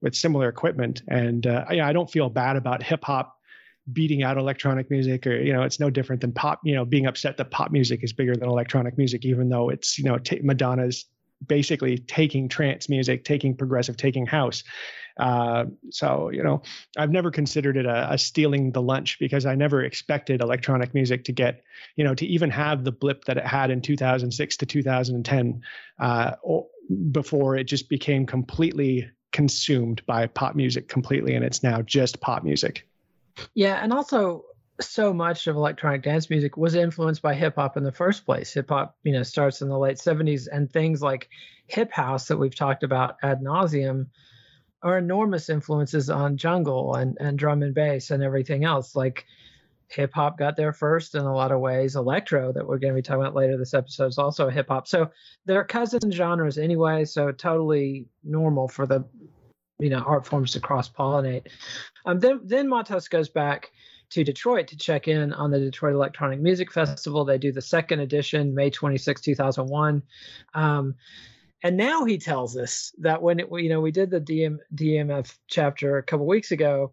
[0.00, 1.02] with similar equipment.
[1.08, 3.38] And uh, I, I don't feel bad about hip hop
[3.92, 7.04] beating out electronic music or you know it's no different than pop you know being
[7.04, 10.40] upset that pop music is bigger than electronic music even though it's you know t-
[10.42, 11.04] madonna's
[11.46, 14.64] basically taking trance music taking progressive taking house
[15.16, 16.62] uh, so you know,
[16.96, 21.24] I've never considered it a, a, stealing the lunch because I never expected electronic music
[21.24, 21.62] to get,
[21.96, 25.62] you know, to even have the blip that it had in 2006 to 2010,
[26.00, 26.32] uh,
[27.12, 32.42] before it just became completely consumed by pop music completely, and it's now just pop
[32.42, 32.88] music.
[33.54, 34.44] Yeah, and also
[34.80, 38.52] so much of electronic dance music was influenced by hip hop in the first place.
[38.54, 41.28] Hip hop, you know, starts in the late 70s, and things like
[41.66, 44.06] hip house that we've talked about ad nauseum
[44.84, 48.94] are enormous influences on jungle and, and drum and bass and everything else.
[48.94, 49.24] Like
[49.88, 51.96] hip hop got there first in a lot of ways.
[51.96, 54.86] Electro, that we're going to be talking about later this episode, is also hip hop.
[54.86, 55.10] So
[55.46, 57.06] they're cousin genres anyway.
[57.06, 59.04] So totally normal for the
[59.78, 61.46] you know art forms to cross pollinate.
[62.04, 62.70] Um, then then
[63.10, 63.72] goes back
[64.10, 67.24] to Detroit to check in on the Detroit Electronic Music Festival.
[67.24, 70.02] They do the second edition, May 26, 2001.
[70.52, 70.94] Um,
[71.64, 75.34] and now he tells us that when it, you know we did the DM, DMF
[75.48, 76.92] chapter a couple weeks ago,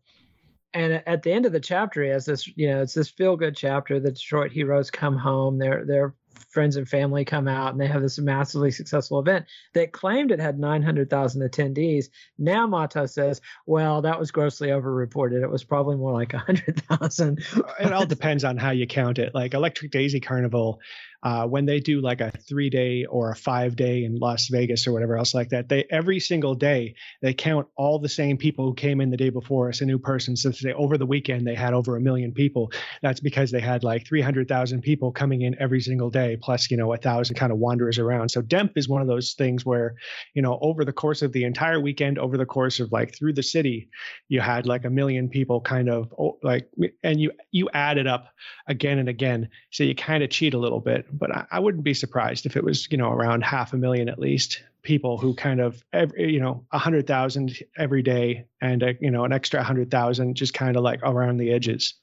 [0.74, 3.36] and at the end of the chapter, he has this you know it's this feel
[3.36, 4.00] good chapter.
[4.00, 5.60] The Detroit heroes come home.
[5.60, 6.16] They're they're
[6.50, 10.40] friends and family come out and they have this massively successful event that claimed it
[10.40, 12.06] had 900,000 attendees.
[12.38, 15.44] Now Matos says, well, that was grossly overreported.
[15.44, 17.44] It was probably more like 100,000.
[17.80, 19.34] it all depends on how you count it.
[19.34, 20.80] Like Electric Daisy Carnival
[21.24, 24.88] uh, when they do like a three day or a five day in Las Vegas
[24.88, 28.66] or whatever else like that, they every single day they count all the same people
[28.66, 30.36] who came in the day before as a new person.
[30.36, 32.72] So say over the weekend they had over a million people.
[33.04, 36.92] That's because they had like 300,000 people coming in every single day, plus you know
[36.94, 38.30] a thousand kind of wanderers around.
[38.30, 39.96] So DEMF is one of those things where
[40.34, 43.34] you know over the course of the entire weekend, over the course of like through
[43.34, 43.90] the city,
[44.28, 46.68] you had like a million people kind of like,
[47.04, 48.34] and you you add it up
[48.68, 51.84] again and again, so you kind of cheat a little bit but I, I, wouldn't
[51.84, 55.34] be surprised if it was, you know, around half a million at least people who
[55.34, 59.34] kind of, every, you know, a hundred thousand every day and, a, you know, an
[59.34, 61.93] extra hundred thousand just kind of like around the edges.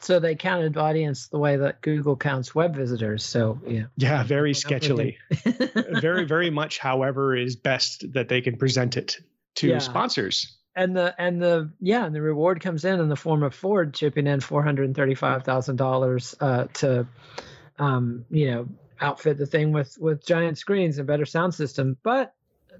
[0.00, 3.24] So they counted audience the way that Google counts web visitors.
[3.24, 3.84] So yeah.
[3.96, 5.16] Yeah, very sketchily.
[6.00, 9.18] very, very much however is best that they can present it
[9.56, 9.78] to yeah.
[9.78, 13.54] sponsors and the and the yeah and the reward comes in in the form of
[13.54, 16.34] ford chipping in four hundred and thirty five thousand uh, dollars
[16.74, 17.06] to
[17.82, 18.68] um, you know,
[19.00, 21.96] outfit the thing with with giant screens and better sound system.
[22.02, 22.32] But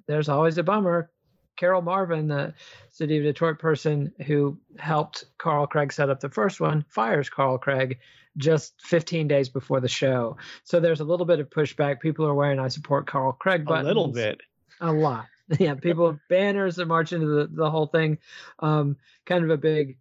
[0.07, 1.11] there's always a bummer.
[1.57, 2.55] Carol Marvin, the
[2.89, 7.59] city of Detroit person who helped Carl Craig set up the first one, fires Carl
[7.59, 7.99] Craig
[8.39, 10.39] just 15 days before the show.
[10.65, 12.01] So there's a little bit of pushback.
[12.01, 13.85] People are wearing I support Carl Craig buttons.
[13.85, 14.41] A little bit.
[14.81, 15.27] A lot.
[15.59, 18.17] Yeah, people banners that march into the, the whole thing.
[18.61, 19.99] Um, kind of a big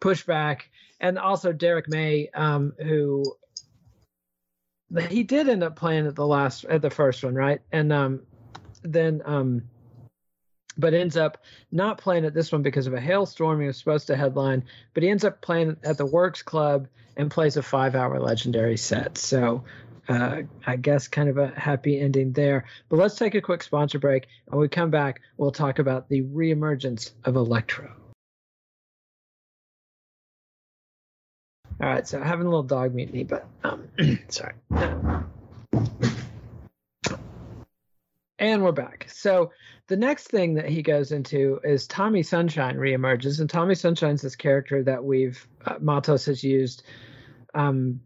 [0.00, 0.60] pushback.
[1.00, 3.24] And also Derrick May, um, who
[5.08, 7.60] he did end up playing at the last at the first one, right?
[7.72, 8.20] And um,
[8.82, 9.62] then um,
[10.76, 13.60] but ends up not playing at this one because of a hailstorm.
[13.60, 17.30] He was supposed to headline, but he ends up playing at the Works Club and
[17.30, 19.18] plays a five-hour legendary set.
[19.18, 19.64] So
[20.08, 22.64] uh, I guess kind of a happy ending there.
[22.88, 24.26] But let's take a quick sponsor break.
[24.50, 28.01] and we come back, we'll talk about the reemergence of electro.
[31.80, 33.88] All right, so having a little dog mutiny, but um,
[34.28, 34.54] sorry.
[38.38, 39.06] And we're back.
[39.08, 39.52] So
[39.86, 44.36] the next thing that he goes into is Tommy Sunshine reemerges, and Tommy Sunshine's this
[44.36, 46.82] character that we've uh, Matos has used
[47.54, 48.00] um,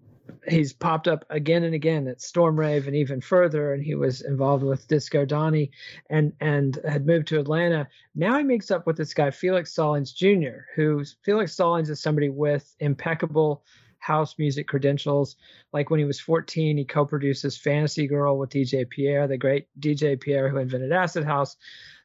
[0.49, 4.23] he's popped up again and again at Storm Rave and even further, and he was
[4.23, 5.71] involved with Disco Donnie
[6.11, 7.89] and and had moved to Atlanta.
[8.15, 12.29] Now he makes up with this guy Felix Stallings Jr., who Felix Stallings is somebody
[12.29, 13.65] with impeccable
[13.99, 15.37] house music credentials.
[15.73, 20.21] Like when he was 14, he co-produces Fantasy Girl with DJ Pierre, the great DJ
[20.21, 21.57] Pierre who invented Acid House.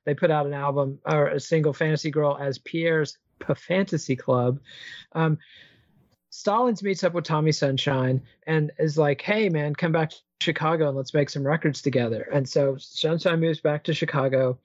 [0.03, 3.17] They put out an album or a single Fantasy Girl as Pierre's
[3.55, 4.59] Fantasy Club.
[5.13, 5.37] Um,
[6.31, 10.87] Stallings meets up with Tommy Sunshine and is like, "Hey, man, come back to Chicago
[10.87, 14.57] and let's make some records together." And so Sunshine moves back to Chicago.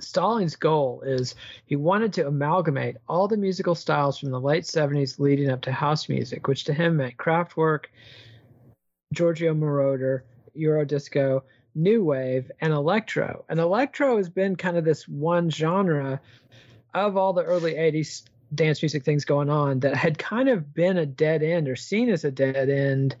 [0.00, 1.36] Stallings' goal is
[1.66, 5.72] he wanted to amalgamate all the musical styles from the late 70s leading up to
[5.72, 7.84] house music, which to him meant Kraftwerk,
[9.14, 10.22] Giorgio Moroder,
[10.56, 11.42] Eurodisco,
[11.76, 13.44] New Wave, and Electro.
[13.48, 16.20] And Electro has been kind of this one genre
[16.92, 20.98] of all the early 80s dance music things going on that had kind of been
[20.98, 23.16] a dead end or seen as a dead end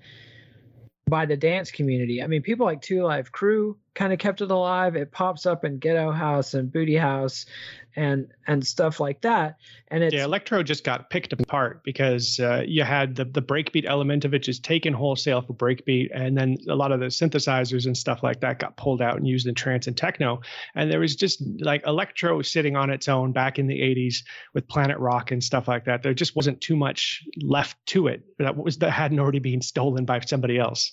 [1.08, 2.22] by the dance community.
[2.22, 4.96] I mean, people like Two Live Crew kind of kept it alive.
[4.96, 7.46] It pops up in Ghetto House and Booty House
[7.94, 9.56] and and stuff like that.
[9.88, 13.84] And it's yeah, electro just got picked apart because uh, you had the the breakbeat
[13.86, 17.86] element of it just taken wholesale for breakbeat, and then a lot of the synthesizers
[17.86, 20.40] and stuff like that got pulled out and used in trance and techno.
[20.74, 24.22] And there was just like electro sitting on its own back in the '80s
[24.54, 26.02] with Planet Rock and stuff like that.
[26.02, 30.04] There just wasn't too much left to it that was that hadn't already been stolen
[30.04, 30.92] by somebody else.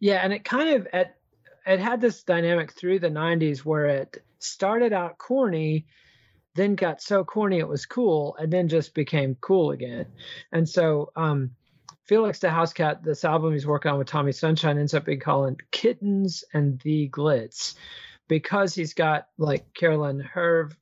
[0.00, 1.16] Yeah, and it kind of at
[1.66, 5.86] it had this dynamic through the 90s where it started out corny
[6.54, 10.06] then got so corny it was cool and then just became cool again.
[10.52, 11.50] And so um
[12.04, 15.58] felix the housecat this album he's working on with tommy sunshine ends up being called
[15.70, 17.74] kittens and the glitz
[18.28, 20.76] because he's got like carolyn herve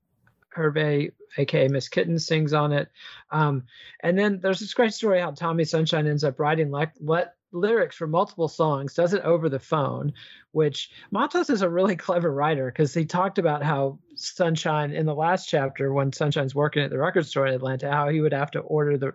[0.49, 2.89] herve aka miss kittin sings on it.
[3.31, 3.65] Um
[4.01, 7.97] and then there's this great story how tommy sunshine ends up writing like let lyrics
[7.97, 10.13] for multiple songs, does it over the phone,
[10.53, 15.15] which Matos is a really clever writer because he talked about how Sunshine in the
[15.15, 18.51] last chapter, when Sunshine's working at the record store in Atlanta, how he would have
[18.53, 19.13] to order the,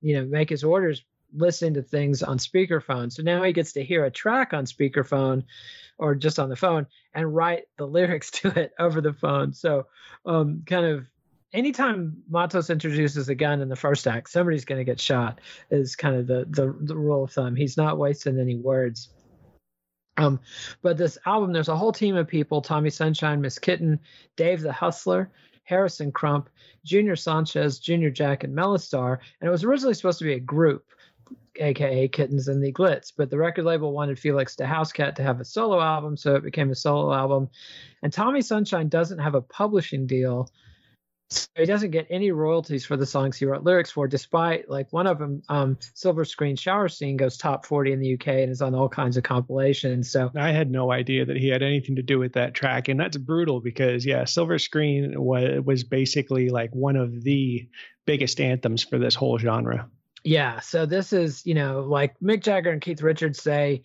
[0.00, 1.02] you know, make his orders
[1.32, 3.12] listening to things on speakerphone.
[3.12, 5.44] So now he gets to hear a track on speakerphone
[5.98, 9.52] or just on the phone and write the lyrics to it over the phone.
[9.52, 9.86] So
[10.26, 11.06] um, kind of
[11.52, 15.40] anytime Matos introduces a gun in the first act, somebody's going to get shot.
[15.70, 17.56] Is kind of the, the the rule of thumb.
[17.56, 19.10] He's not wasting any words.
[20.16, 20.40] Um,
[20.82, 23.98] but this album, there's a whole team of people: Tommy Sunshine, Miss Kittin,
[24.36, 25.30] Dave the Hustler,
[25.64, 26.48] Harrison Crump,
[26.84, 29.18] Junior Sanchez, Junior Jack, and Melistar.
[29.40, 30.84] And it was originally supposed to be a group,
[31.56, 33.12] aka Kittens and the Glitz.
[33.16, 36.44] But the record label wanted Felix the Housecat to have a solo album, so it
[36.44, 37.48] became a solo album.
[38.02, 40.50] And Tommy Sunshine doesn't have a publishing deal
[41.30, 44.92] so he doesn't get any royalties for the songs he wrote lyrics for, despite like
[44.92, 48.50] one of them, um, Silver Screen Shower Scene goes top 40 in the UK and
[48.50, 50.10] is on all kinds of compilations.
[50.10, 52.88] So I had no idea that he had anything to do with that track.
[52.88, 57.68] And that's brutal because, yeah, Silver Screen was, was basically like one of the
[58.06, 59.88] biggest anthems for this whole genre.
[60.24, 60.58] Yeah.
[60.60, 63.84] So this is, you know, like Mick Jagger and Keith Richards say,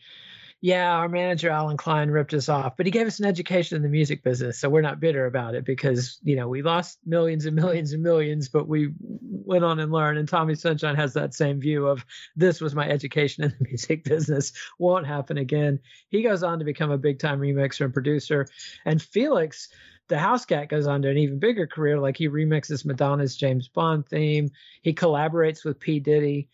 [0.65, 3.83] yeah, our manager Allen Klein ripped us off, but he gave us an education in
[3.83, 7.45] the music business, so we're not bitter about it because you know we lost millions
[7.45, 10.17] and millions and millions, but we went on and learned.
[10.17, 12.03] And Tommy Sunshine has that same view of
[12.35, 15.79] this was my education in the music business, won't happen again.
[16.09, 18.47] He goes on to become a big time remixer and producer,
[18.85, 19.69] and Felix.
[20.07, 21.99] The house cat goes on to an even bigger career.
[21.99, 24.49] Like he remixes Madonna's James Bond theme.
[24.81, 25.99] He collaborates with P.
[25.99, 26.49] Diddy.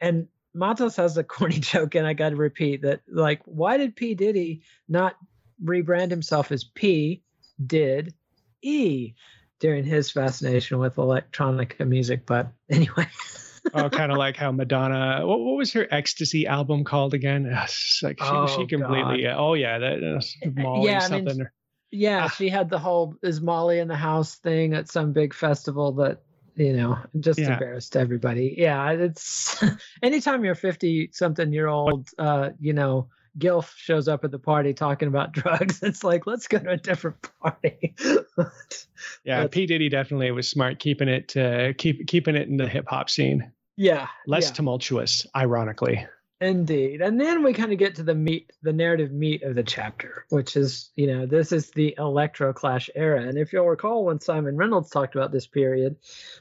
[0.00, 3.02] And Matos has a corny joke, and I got to repeat that.
[3.08, 5.16] Like, why did P Diddy not
[5.62, 7.22] rebrand himself as P
[7.64, 8.14] did
[8.62, 9.14] E
[9.60, 12.26] during his fascination with electronic music?
[12.26, 13.06] But anyway.
[13.74, 15.26] oh, kind of like how Madonna.
[15.26, 17.44] What, what, was her ecstasy album called again?
[18.02, 19.22] like she, oh, she completely.
[19.22, 19.36] God.
[19.36, 21.28] Oh yeah, that uh, Molly yeah, something.
[21.28, 21.48] I mean,
[21.90, 22.28] yeah, ah.
[22.28, 26.22] she had the whole "Is Molly in the house" thing at some big festival that
[26.56, 27.52] you know, just yeah.
[27.52, 28.54] embarrassed everybody.
[28.56, 29.62] Yeah, it's
[30.02, 34.72] anytime you're 50 something year old, uh, you know, Gilf shows up at the party
[34.72, 35.82] talking about drugs.
[35.82, 37.94] It's like, let's go to a different party.
[39.24, 42.68] yeah, but, P Diddy definitely was smart keeping it uh, keep keeping it in the
[42.68, 43.52] hip hop scene.
[43.76, 44.54] Yeah, less yeah.
[44.54, 46.06] tumultuous, ironically.
[46.38, 47.00] Indeed.
[47.00, 50.26] And then we kind of get to the meat, the narrative meat of the chapter,
[50.28, 53.22] which is, you know, this is the electro clash era.
[53.22, 55.96] And if you'll recall when Simon Reynolds talked about this period,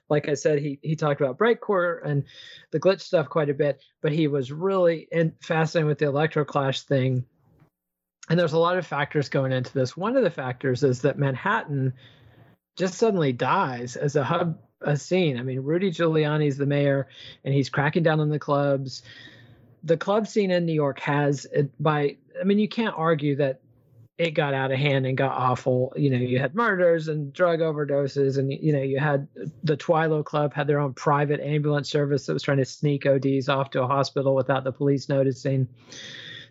[0.09, 2.25] like I said, he he talked about breakcore and
[2.71, 6.43] the glitch stuff quite a bit, but he was really in, fascinated with the electro
[6.43, 7.25] clash thing.
[8.29, 9.95] And there's a lot of factors going into this.
[9.95, 11.93] One of the factors is that Manhattan
[12.75, 15.39] just suddenly dies as a hub a scene.
[15.39, 17.07] I mean, Rudy Giuliani's the mayor
[17.45, 19.03] and he's cracking down on the clubs
[19.85, 21.47] the club scene in New York has
[21.79, 23.61] by I mean you can't argue that
[24.17, 25.93] it got out of hand and got awful.
[25.95, 29.27] You know, you had murders and drug overdoses, and you know, you had
[29.63, 33.49] the Twilo Club had their own private ambulance service that was trying to sneak ODs
[33.49, 35.67] off to a hospital without the police noticing.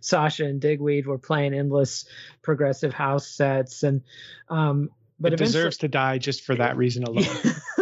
[0.00, 2.04] Sasha and Digweed were playing endless
[2.42, 4.02] progressive house sets, and
[4.50, 7.24] um, but it deserves to die just for that reason alone.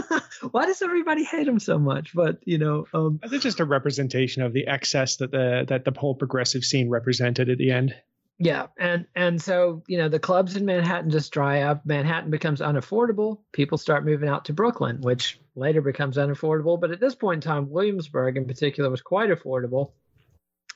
[0.52, 2.14] why does everybody hate him so much?
[2.14, 5.98] But you know, um, it's just a representation of the excess that the that the
[5.98, 7.94] whole progressive scene represented at the end.
[8.38, 11.86] Yeah, and and so you know the clubs in Manhattan just dry up.
[11.86, 13.40] Manhattan becomes unaffordable.
[13.52, 16.80] People start moving out to Brooklyn, which later becomes unaffordable.
[16.80, 19.92] But at this point in time, Williamsburg in particular was quite affordable.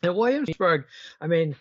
[0.03, 0.85] And Williamsburg,
[1.21, 1.57] I mean,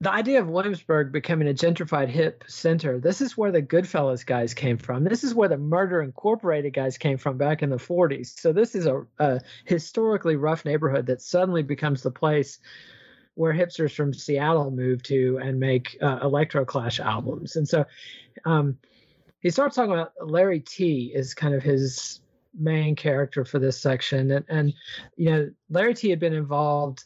[0.00, 4.52] the idea of Williamsburg becoming a gentrified hip center, this is where the Goodfellas guys
[4.52, 5.04] came from.
[5.04, 8.38] This is where the Murder Incorporated guys came from back in the 40s.
[8.38, 12.58] So this is a, a historically rough neighborhood that suddenly becomes the place
[13.36, 17.56] where hipsters from Seattle move to and make uh, electro clash albums.
[17.56, 17.86] And so
[18.44, 18.78] um,
[19.40, 22.20] he starts talking about Larry Tee is kind of his
[22.58, 24.30] main character for this section.
[24.30, 24.74] And, and
[25.16, 27.04] you know, Larry Tee had been involved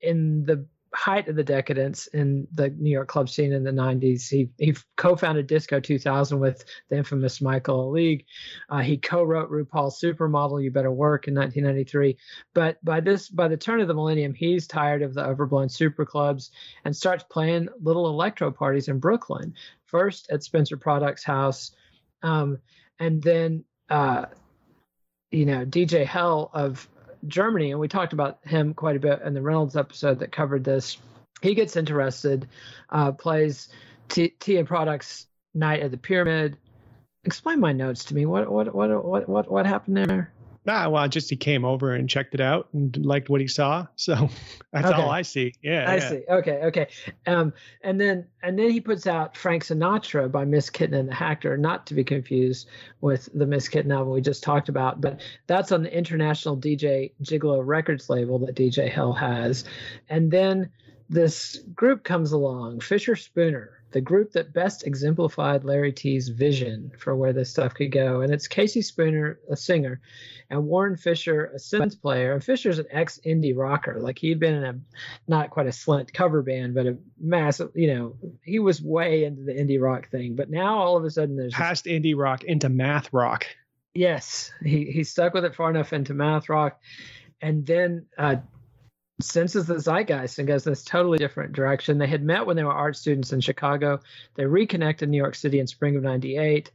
[0.00, 4.28] in the height of the decadence in the New York club scene in the 90s.
[4.28, 8.24] He he co-founded Disco 2000 with the infamous Michael Alig.
[8.68, 12.16] Uh, he co-wrote RuPaul's Supermodel You Better Work in 1993.
[12.54, 16.04] But by this by the turn of the millennium, he's tired of the overblown super
[16.04, 16.50] clubs
[16.84, 19.54] and starts playing little electro parties in Brooklyn.
[19.86, 21.72] First at Spencer Products House,
[22.22, 22.58] um,
[22.98, 24.26] and then uh,
[25.30, 26.88] you know DJ Hell of
[27.26, 30.64] Germany, and we talked about him quite a bit in the Reynolds episode that covered
[30.64, 30.98] this.
[31.42, 32.48] He gets interested,
[32.90, 33.68] uh, plays
[34.08, 36.56] T, Products Night at the Pyramid.
[37.24, 38.26] Explain my notes to me.
[38.26, 40.32] What what what what what what happened there?
[40.66, 43.86] Nah, well, just he came over and checked it out and liked what he saw.
[43.96, 44.28] So
[44.72, 45.00] that's okay.
[45.00, 45.54] all I see.
[45.62, 46.08] Yeah, I yeah.
[46.08, 46.22] see.
[46.28, 46.86] Okay, okay.
[47.26, 47.52] Um,
[47.82, 51.56] and then and then he puts out Frank Sinatra by Miss Kittin and the Hacker,
[51.56, 52.68] not to be confused
[53.00, 57.12] with the Miss Kittin album we just talked about, but that's on the International DJ
[57.22, 59.64] Gigolo Records label that DJ Hell has.
[60.10, 60.70] And then
[61.08, 67.32] this group comes along, Fischerspooner the group that best exemplified Larry Tee's vision for where
[67.32, 68.20] this stuff could go.
[68.20, 70.00] And it's Casey Spooner, a singer,
[70.48, 72.32] and Warren Fischer, a synth player.
[72.32, 74.00] And Fischer's an ex indie rocker.
[74.00, 74.78] Like he'd been in a
[75.28, 79.42] not quite a Slint cover band, but a massive, you know, he was way into
[79.42, 80.36] the indie rock thing.
[80.36, 83.46] But now all of a sudden there's past this, indie rock into math rock.
[83.94, 86.80] Yes, he he stuck with it far enough into math rock.
[87.42, 88.36] And then uh,
[89.20, 91.98] senses the zeitgeist and goes in this totally different direction.
[91.98, 94.00] They had met when they were art students in Chicago.
[94.34, 96.70] They reconnect in New York City in spring of 98.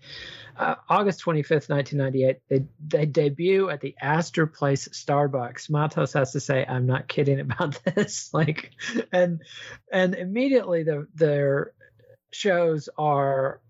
[0.57, 5.69] Uh, August 25th, 1998, they, they debut at the Astor Place Starbucks.
[5.69, 8.33] Matos has to say, I'm not kidding about this.
[8.33, 8.71] like,
[9.11, 9.41] and,
[9.91, 11.73] and immediately the, their
[12.31, 13.61] shows are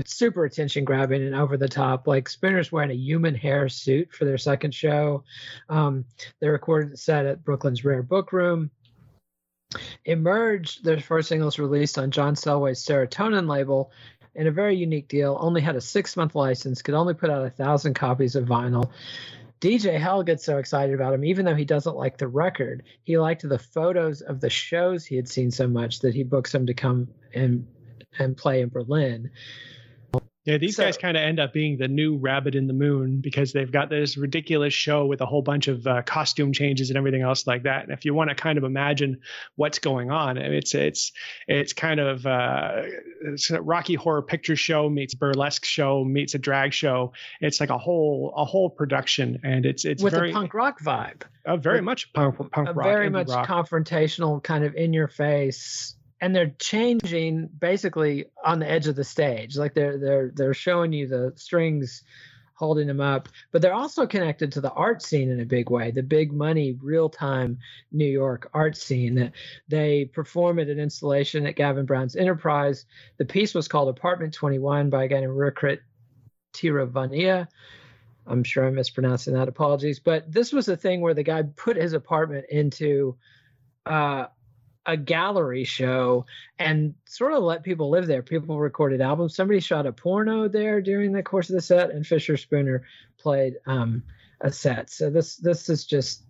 [0.00, 2.06] it's super attention grabbing and over the top.
[2.06, 5.24] Like Spooner's wearing a human hair suit for their second show.
[5.68, 6.06] Um,
[6.40, 8.70] they recorded the set at Brooklyn's Rare Book Room.
[10.04, 13.92] Emerge, their first singles released on John Selway's Serotonin label
[14.34, 15.36] in a very unique deal.
[15.38, 18.90] Only had a six month license, could only put out a thousand copies of vinyl.
[19.60, 22.82] DJ Hell gets so excited about him, even though he doesn't like the record.
[23.02, 26.54] He liked the photos of the shows he had seen so much that he books
[26.54, 27.66] him to come and
[28.18, 29.30] and play in Berlin.
[30.46, 33.20] Yeah, these so, guys kind of end up being the new Rabbit in the Moon
[33.20, 36.96] because they've got this ridiculous show with a whole bunch of uh, costume changes and
[36.96, 37.84] everything else like that.
[37.84, 39.20] And if you want to kind of imagine
[39.56, 41.12] what's going on, it's it's
[41.46, 42.82] it's kind of uh,
[43.26, 47.12] it's a Rocky Horror Picture Show meets burlesque show meets a drag show.
[47.42, 50.80] It's like a whole a whole production, and it's it's with very, a punk rock
[50.80, 51.20] vibe.
[51.44, 53.46] Uh, very with, much punk punk rock, very much rock.
[53.46, 59.04] confrontational, kind of in your face and they're changing basically on the edge of the
[59.04, 59.56] stage.
[59.56, 62.02] Like they're they're they're showing you the strings
[62.54, 65.90] holding them up but they're also connected to the art scene in a big way
[65.90, 67.56] the big money real time
[67.90, 69.32] new york art scene.
[69.68, 72.84] They perform at an installation at gavin brown's enterprise.
[73.16, 75.78] The piece was called apartment 21 by a guy named Rirkrit
[76.52, 77.48] Tiravanija.
[78.26, 79.98] i'm sure i'm mispronouncing that apologies.
[79.98, 83.16] But this was a thing where the guy put his apartment into
[83.86, 84.26] uh,
[84.86, 86.24] a gallery show
[86.58, 88.22] and sort of let people live there.
[88.22, 89.36] People recorded albums.
[89.36, 92.80] Somebody shot a porno there during the course of the set, and Fischerspooner
[93.18, 94.02] played um,
[94.40, 94.90] a set.
[94.90, 96.24] So this this is just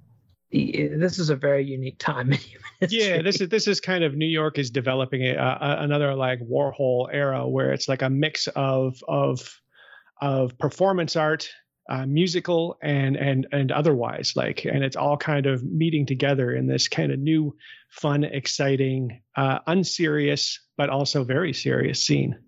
[0.51, 2.35] this is a very unique time.
[2.89, 6.41] Yeah, this is this is kind of New York is developing a, a, another like
[6.41, 9.61] Warhol era where it's like a mix of of
[10.23, 11.51] of performance art
[11.91, 16.69] uh, musical and and and otherwise like and it's all kind of meeting together in
[16.69, 17.55] this kind of new
[17.91, 22.39] fun exciting uh, unserious but also very serious scene.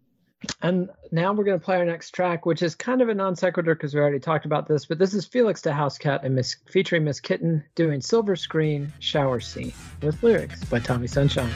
[0.61, 3.35] And now we're going to play our next track which is kind of a non
[3.35, 6.57] sequitur because we already talked about this but this is felix da housecat and miss
[6.71, 9.73] featuring miss kittin doing silver screen shower scene
[10.03, 11.53] with lyrics by tommy sunshine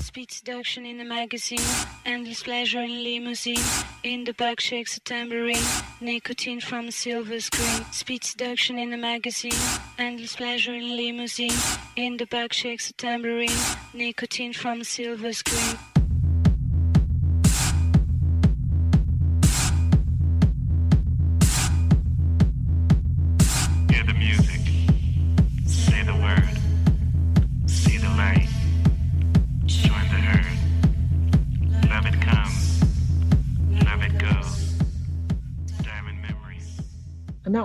[0.00, 1.60] Speed seduction in the magazine,
[2.06, 3.62] endless pleasure in limousine,
[4.02, 5.62] in the back shakes a tambourine,
[6.00, 7.84] nicotine from a silver screen.
[7.92, 9.52] Speed seduction in the magazine,
[9.98, 11.52] endless pleasure in limousine,
[11.96, 13.50] in the back shakes a tambourine,
[13.92, 15.89] nicotine from a silver screen.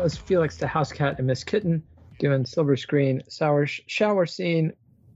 [0.05, 1.81] Was Felix the House Cat and Miss Kittin
[2.19, 4.73] doing Silver Screen Sour Shower Scene.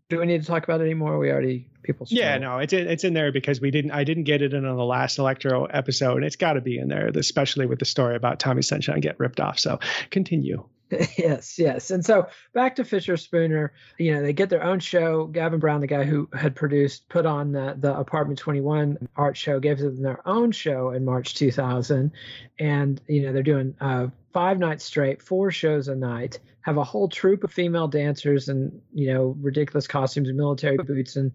[0.10, 1.20] Do we need to talk about it anymore?
[1.20, 2.08] We already people.
[2.10, 3.92] Yeah, no, it's in, it's in there because we didn't.
[3.92, 6.80] I didn't get it in on the last Electro episode, and it's got to be
[6.80, 9.60] in there, especially with the story about Tommy Sunshine get ripped off.
[9.60, 9.78] So
[10.10, 10.68] continue.
[11.18, 11.92] yes, yes.
[11.92, 13.70] And so back to Fischerspooner,
[14.00, 15.26] you know, they get their own show.
[15.28, 19.60] Gavin Brown, the guy who had produced, put on the, the Apartment 21 art show,
[19.60, 22.12] gave them their own show in March 2000.
[22.60, 26.84] And, you know, they're doing uh, five nights straight, four shows a night, have a
[26.84, 31.32] whole troupe of female dancers and, you know, ridiculous costumes and military boots and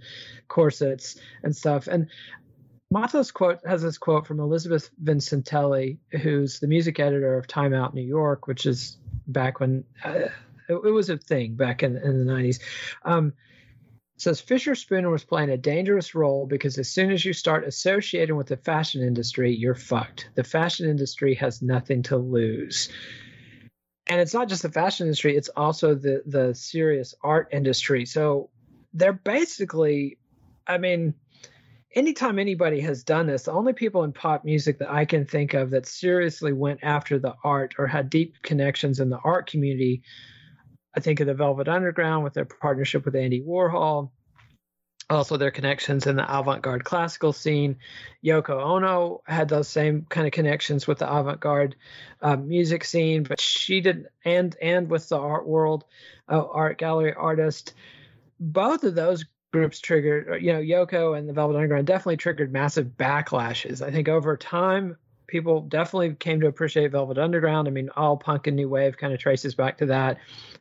[0.49, 1.87] corsets and stuff.
[1.87, 2.09] And
[2.91, 7.95] Matos quote has this quote from Elizabeth Vincentelli, who's the music editor of Time Out
[7.95, 10.29] New York, which is back when uh,
[10.69, 12.61] it, it, was a thing back in, in the 90s.
[13.05, 13.33] Um,
[14.17, 18.47] says Fischerspooner was playing a dangerous role because as soon as you start associating with
[18.47, 20.31] the fashion industry, you're fucked.
[20.35, 22.89] The fashion industry has nothing to lose.
[24.07, 28.05] And it's not just the fashion industry, it's also the the serious art industry.
[28.05, 28.51] So
[28.93, 30.19] they're basically
[30.67, 31.15] I mean,
[31.95, 35.55] anytime anybody has done this, the only people in pop music that I can think
[35.55, 40.03] of that seriously went after the art or had deep connections in the art community,
[40.95, 44.11] I think of the Velvet Underground with their partnership with Andy Warhol,
[45.11, 47.77] also their connections in the avant-garde classical scene.
[48.25, 51.77] Yoko Ono had those same kind of connections with the avant-garde
[52.23, 55.85] uh, music scene, but she did and and with the art world,
[56.29, 57.75] uh, art gallery artist.
[58.41, 59.25] Both of those
[59.55, 63.83] groups triggered, you know, Yoko and the Velvet Underground definitely triggered massive backlashes.
[63.83, 64.97] I think over time,
[65.29, 67.69] people definitely came to appreciate Velvet Underground.
[67.69, 70.19] I mean, all punk and new wave kind of traces back to that.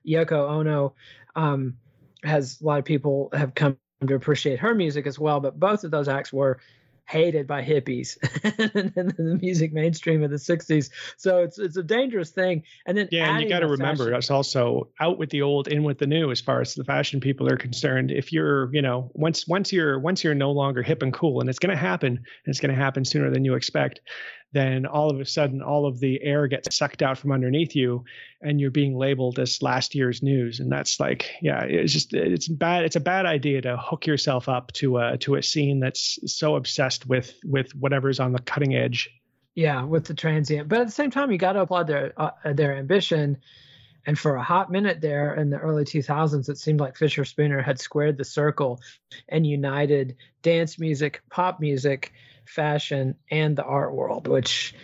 [0.08, 0.94] Yoko Ono
[1.36, 1.76] um,
[2.24, 5.84] has a lot of people have come to appreciate her music as well, but both
[5.84, 6.60] of those acts were
[7.08, 8.18] hated by hippies
[8.96, 12.64] and the music mainstream of the 60s so it's it's a dangerous thing.
[12.86, 14.16] And then yeah and you got to remember fashion.
[14.16, 17.20] it's also out with the old in with the new as far as the fashion
[17.20, 18.12] people are concerned.
[18.12, 21.50] If you're you know once once you're once you're no longer hip and cool and
[21.50, 24.02] it's going to happen and it's going to happen sooner than you expect
[24.54, 28.06] then all of a sudden all of the air gets sucked out from underneath you
[28.42, 30.60] and you're being labeled as last year's news.
[30.60, 34.48] And that's like yeah it's just it's bad it's a bad idea to hook yourself
[34.48, 38.76] up to a to a scene that's so obsessed with with whatever's on the cutting
[38.76, 39.10] edge.
[39.56, 42.32] Yeah with the transient but at the same time you got to applaud their uh,
[42.54, 43.38] their ambition.
[44.06, 47.80] And for a hot minute there in the early 2000s, it seemed like Fischerspooner had
[47.80, 48.82] squared the circle
[49.30, 52.12] and united dance music, pop music,
[52.46, 54.76] fashion, and the art world, which,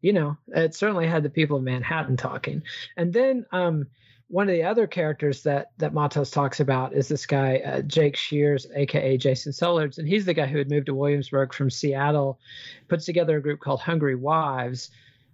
[0.00, 2.62] you know, it certainly had the people of Manhattan talking.
[2.96, 3.86] And then um,
[4.28, 8.16] one of the other characters that that Matos talks about is this guy uh, Jake
[8.16, 12.40] Shears, aka Jason Sellards, and he's the guy who had moved to Williamsburg from Seattle,
[12.88, 14.90] puts together a group called Hungry Wives,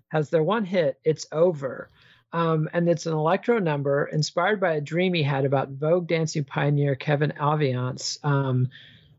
[0.09, 1.91] has their one hit, "It's Over."
[2.33, 6.45] Um, and it's an electro number inspired by a dream he had about Vogue dancing
[6.45, 8.69] pioneer Kevin Aviance um,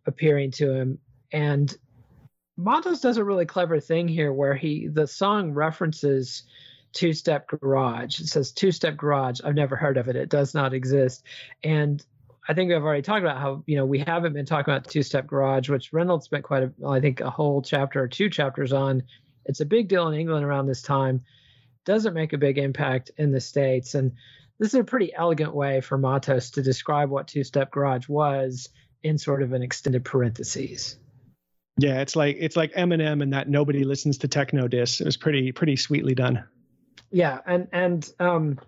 [0.05, 0.99] appearing to him.
[1.31, 1.75] And
[2.59, 6.43] Matos does a really clever thing here where he the song references
[6.91, 8.19] two step garage.
[8.19, 9.39] It says two step garage.
[9.43, 10.17] I've never heard of it.
[10.17, 11.23] It does not exist.
[11.63, 12.03] And
[12.49, 15.03] I think we've already talked about how, you know, we haven't been talking about two
[15.03, 18.73] step garage, which Reynolds spent quite a, I think, a whole chapter or two chapters
[18.73, 19.03] on.
[19.45, 21.23] It's a big deal in England around this time.
[21.85, 23.95] Doesn't make a big impact in the States.
[23.95, 24.13] And
[24.57, 28.67] this is a pretty elegant way for Matos to describe what two step garage was
[29.01, 30.97] in sort of an extended parentheses.
[31.81, 34.99] Yeah, it's like it's like Eminem and that nobody listens to techno diss.
[34.99, 36.43] It was pretty pretty sweetly done.
[37.11, 38.59] Yeah, and and um,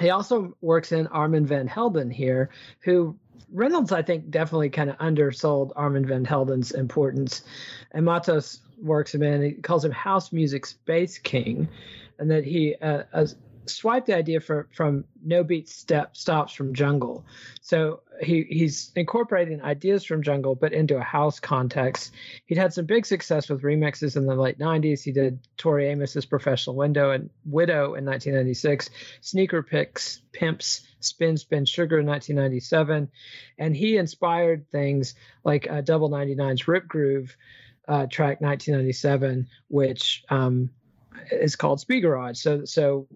[0.00, 2.50] he also works in Armand Van Helden here,
[2.80, 3.16] who
[3.52, 7.42] Reynolds I think definitely kind of undersold Armand Van Helden's importance,
[7.92, 9.42] and Matos works him in.
[9.42, 11.68] He calls him house music space king,
[12.18, 13.26] and that he uh,
[13.66, 17.24] swiped the idea for, from no beat step stops from jungle.
[17.60, 22.12] So he he's incorporating ideas from jungle, but into a house context.
[22.46, 25.02] He'd had some big success with remixes in the late '90s.
[25.02, 28.90] He did Tori Amos's Professional Widow and Widow in 1996,
[29.20, 33.10] Sneaker Picks, Pimps, Spin Spin Sugar in 1997,
[33.58, 35.14] and he inspired things
[35.44, 37.36] like uh, Double 99's Rip Groove
[37.86, 40.70] uh, track 1997, which um,
[41.30, 42.38] is called Speed Garage.
[42.38, 43.08] So so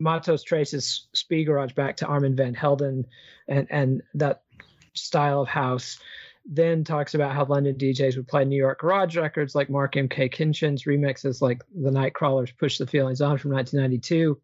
[0.00, 3.06] Matos traces Speed Garage back to Armand Van Helden
[3.48, 4.42] and and that
[4.94, 5.98] style of house.
[6.44, 10.28] Then talks about how London DJs would play New York garage records like Mark M.K.
[10.28, 14.40] Kinchen's remixes like the Nightcrawlers Push the Feelings On from 1992.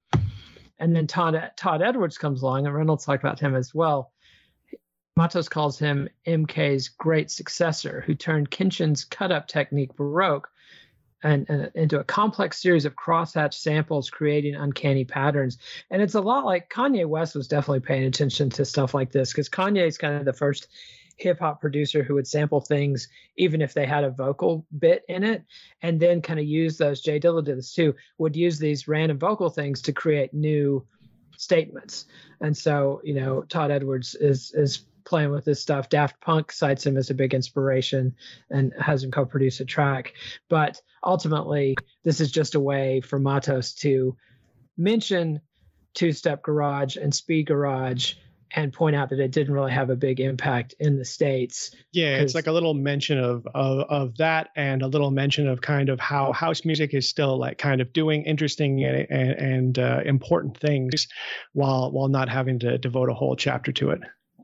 [0.80, 4.12] And then Todd, Todd Edwards comes along, and Reynolds talked about him as well.
[5.16, 10.49] Matos calls him MK's great successor, who turned Kinchen's cut up technique baroque
[11.23, 15.59] and, and, into a complex series of crosshatch samples, creating uncanny patterns.
[15.91, 19.33] And it's a lot like Kanye West was definitely paying attention to stuff like this
[19.33, 20.68] because Kanye is kind of the first
[21.16, 25.23] hip hop producer who would sample things even if they had a vocal bit in
[25.23, 25.45] it,
[25.83, 27.01] and then kind of use those.
[27.01, 27.95] J Dilla did this too.
[28.18, 30.85] Would use these random vocal things to create new
[31.37, 32.07] statements.
[32.41, 35.88] And so, you know, Todd Edwards is is playing with this stuff.
[35.88, 38.14] Daft Punk cites him as a big inspiration
[38.50, 40.14] and has him co-produce a track.
[40.48, 44.16] But ultimately, this is just a way for Matos to
[44.76, 45.40] mention
[45.94, 48.14] Two Step Garage and Speed Garage
[48.55, 51.74] and point out that it didn't really have a big impact in the states.
[51.92, 55.61] Yeah, it's like a little mention of, of of that, and a little mention of
[55.61, 59.78] kind of how house music is still like kind of doing interesting and and, and
[59.78, 61.09] uh, important things,
[61.53, 64.00] while while not having to devote a whole chapter to it.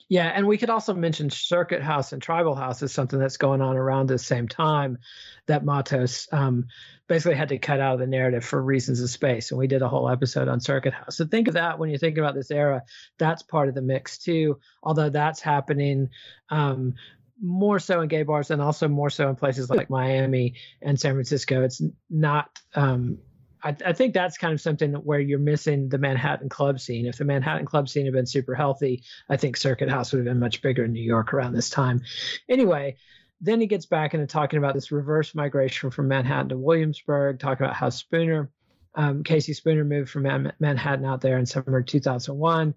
[0.09, 3.61] Yeah, and we could also mention Circuit House and Tribal House is something that's going
[3.61, 4.99] on around the same time
[5.47, 6.69] that Matos um,
[7.09, 9.51] basically had to cut out of the narrative for reasons of space.
[9.51, 11.19] And we did a whole episode on Circuit House.
[11.19, 12.85] So think of that when you think about this era.
[13.19, 16.09] That's part of the mix too, although that's happening
[16.49, 16.95] um,
[17.41, 21.13] more so in gay bars and also more so in places like Miami and San
[21.13, 21.65] Francisco.
[21.65, 23.19] It's not um,
[23.63, 27.07] I, I, think that's kind of something where you're missing the Manhattan club scene.
[27.07, 30.27] If the Manhattan club scene had been super healthy, I think Circuit House would have
[30.27, 32.03] been much bigger in New York around this time.
[32.49, 32.97] Anyway,
[33.41, 37.65] then he gets back into talking about this reverse migration from Manhattan to Williamsburg, talking
[37.65, 38.51] about how Spooner,
[38.95, 42.75] um, Casey Spooner moved from Man- Manhattan out there in summer 2001.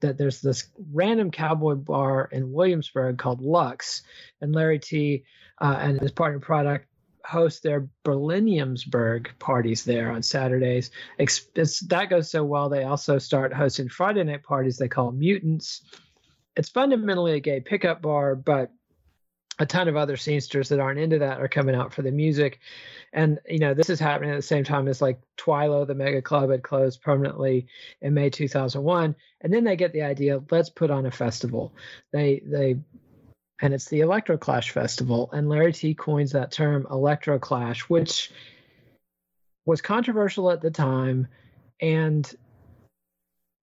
[0.00, 4.02] That there's this random cowboy bar in Williamsburg called Luxx,
[4.40, 5.24] and Larry Tee
[5.60, 6.86] uh, and his partner product
[7.24, 10.90] host their Berliniumsburg parties there on Saturdays.
[11.18, 15.82] It's, that goes so well, they also start hosting Friday night parties they call Mutants.
[16.56, 18.70] It's fundamentally a gay pickup bar, but
[19.58, 22.58] a ton of other scenesters that aren't into that are coming out for the music.
[23.12, 26.20] And, you know, this is happening at the same time as like Twilo, the mega
[26.20, 27.68] club, had closed permanently
[28.00, 29.14] in May 2001.
[29.40, 31.72] And then they get the idea, let's put on a festival.
[32.12, 32.78] They, they,
[33.60, 35.30] and it's the Electroclash Festival.
[35.32, 38.30] And Larry Tee coins that term Electroclash, which
[39.64, 41.28] was controversial at the time.
[41.80, 42.30] And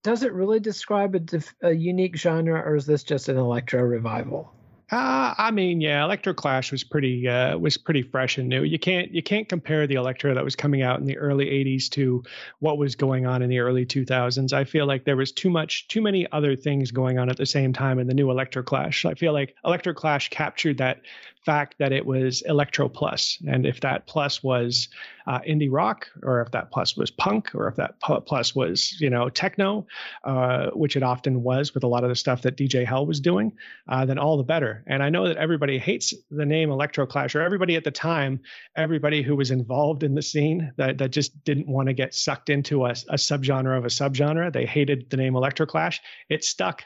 [0.03, 4.53] does it really describe a, a unique genre, or is this just an electro revival?
[4.91, 8.63] Uh, I mean, yeah, Electroclash was pretty uh, was pretty fresh and new.
[8.63, 11.89] You can't you can't compare the electro that was coming out in the early '80s
[11.91, 12.23] to
[12.59, 14.51] what was going on in the early 2000s.
[14.51, 17.45] I feel like there was too much too many other things going on at the
[17.45, 19.09] same time in the new Electroclash.
[19.09, 20.99] I feel like Electroclash captured that
[21.45, 24.89] fact that it was electro plus, and if that plus was
[25.27, 29.09] uh, indie rock, or if that plus was punk, or if that plus was you
[29.09, 29.85] know techno,
[30.23, 33.19] uh, which it often was with a lot of the stuff that DJ Hell was
[33.19, 33.51] doing,
[33.87, 34.83] uh, then all the better.
[34.87, 38.39] And I know that everybody hates the name Electroclash, or everybody at the time,
[38.75, 42.49] everybody who was involved in the scene that that just didn't want to get sucked
[42.49, 44.51] into a, a subgenre of a subgenre.
[44.51, 45.99] They hated the name Electroclash.
[46.29, 46.83] It stuck.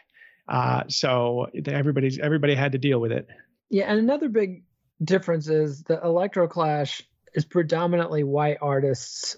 [0.47, 3.27] Uh, so everybody's everybody had to deal with it.
[3.69, 4.63] Yeah, and another big
[5.03, 7.01] difference is the Electroclash
[7.33, 9.37] is predominantly white artists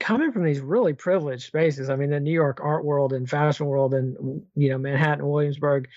[0.00, 1.90] coming from these really privileged spaces.
[1.90, 5.88] I mean, the New York art world and fashion world, and you know, Manhattan, Williamsburg,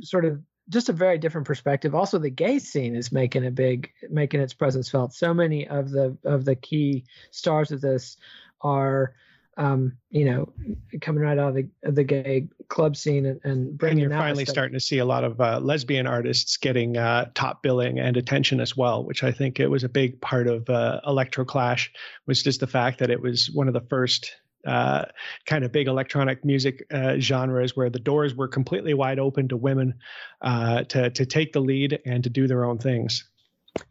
[0.00, 1.94] sort of just a very different perspective.
[1.94, 5.12] Also, the gay scene is making a big, making its presence felt.
[5.12, 8.16] So many of the of the key stars of this
[8.60, 9.14] are
[9.56, 10.52] um, you know,
[11.00, 14.04] coming right out of the, the gay club scene and, and bringing.
[14.04, 17.62] And you're finally starting to see a lot of uh, lesbian artists getting uh, top
[17.62, 21.00] billing and attention as well, which I think it was a big part of uh,
[21.06, 21.88] Electroclash
[22.26, 24.34] was just the fact that it was one of the first
[24.66, 25.04] uh,
[25.44, 29.56] kind of big electronic music uh, genres where the doors were completely wide open to
[29.56, 29.94] women
[30.40, 33.28] uh, to to take the lead and to do their own things.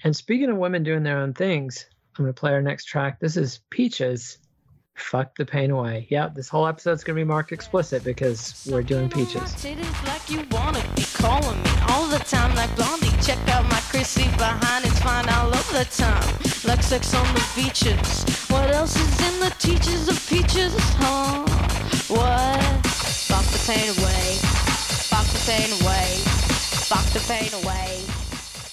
[0.03, 1.86] And speaking of women doing their own things,
[2.18, 3.20] I'm going to play our next track.
[3.20, 4.38] This is Peaches
[4.96, 6.08] Fuck the pain away.
[6.10, 9.64] Yeah, this whole episode's gonna be marked explicit because we're doing peaches.
[10.06, 13.12] Like you wanna be calling me all the time like Blondie.
[13.22, 16.36] Check out my Chrissy behind, it's fine all of the time.
[16.66, 18.24] Like sex on the beaches.
[18.50, 21.46] What else is in the teachers of peaches, huh?
[22.14, 22.86] What?
[22.86, 24.38] Fuck the pain away.
[25.10, 26.42] Fuck the pain away.
[26.88, 28.02] Fuck the pain away.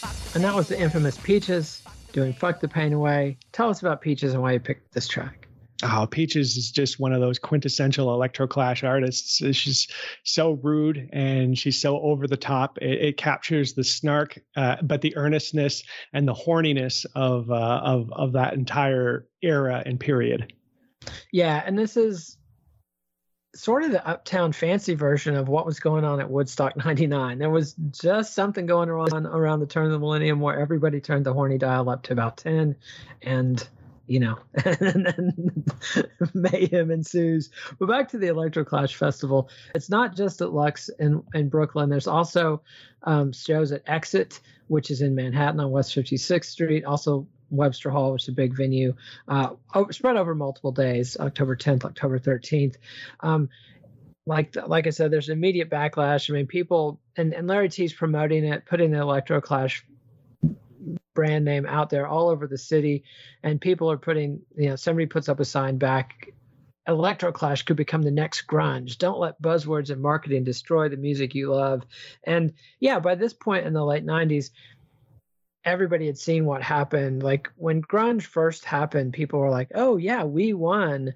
[0.01, 3.39] The And that was the infamous Peaches doing Fuck the Pain Away.
[3.53, 5.48] Tell us about Peaches and why you picked this track.
[5.85, 9.37] Oh, Peaches is just one of those quintessential electroclash artists.
[9.57, 9.87] She's
[10.25, 12.79] so rude and she's so over the top.
[12.79, 18.13] It, it captures the snark, uh, but the earnestness and the horniness of uh, of
[18.13, 20.53] of that entire era and period.
[21.33, 22.39] Yeah, and this is
[23.55, 27.39] sort of the uptown fancy version of what was going on at Woodstock 99.
[27.39, 31.25] There was just something going on around the turn of the millennium where everybody turned
[31.25, 32.77] the horny dial up to about 10
[33.23, 33.69] and
[34.09, 35.65] you know, and then
[36.35, 37.51] mayhem ensues.
[37.79, 39.51] But back to the Electro Clash Festival.
[39.75, 41.91] It's not just at Luxx in, in Brooklyn.
[41.91, 42.63] There's also
[43.03, 46.85] um, shows at Exit, which is in Manhattan on West 56th Street.
[46.85, 48.95] Also Webster Hall, which is a big venue,
[49.29, 49.51] uh,
[49.91, 52.77] spread over multiple days, October 10th, October 13th.
[53.21, 53.51] Um,
[54.27, 56.29] like like I said, there's immediate backlash.
[56.29, 59.87] I mean, people and, and Larry Tee's promoting it, putting the Electro Clash
[61.19, 63.03] brand name out there all over the city,
[63.43, 66.33] and people are putting, you know, somebody puts up a sign back.
[66.89, 68.99] Electroclash could become the next grunge.
[68.99, 71.83] Don't let buzzwords and marketing destroy the music you love.
[72.23, 74.51] And yeah, by this point in the late 90s,
[75.65, 77.25] everybody had seen what happened.
[77.25, 81.15] Like when grunge first happened, people were like, "Oh yeah, we won,"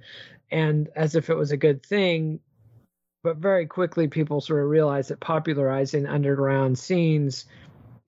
[0.51, 2.41] and as if it was a good thing.
[3.23, 7.47] But very quickly, people sort of realized that popularizing underground scenes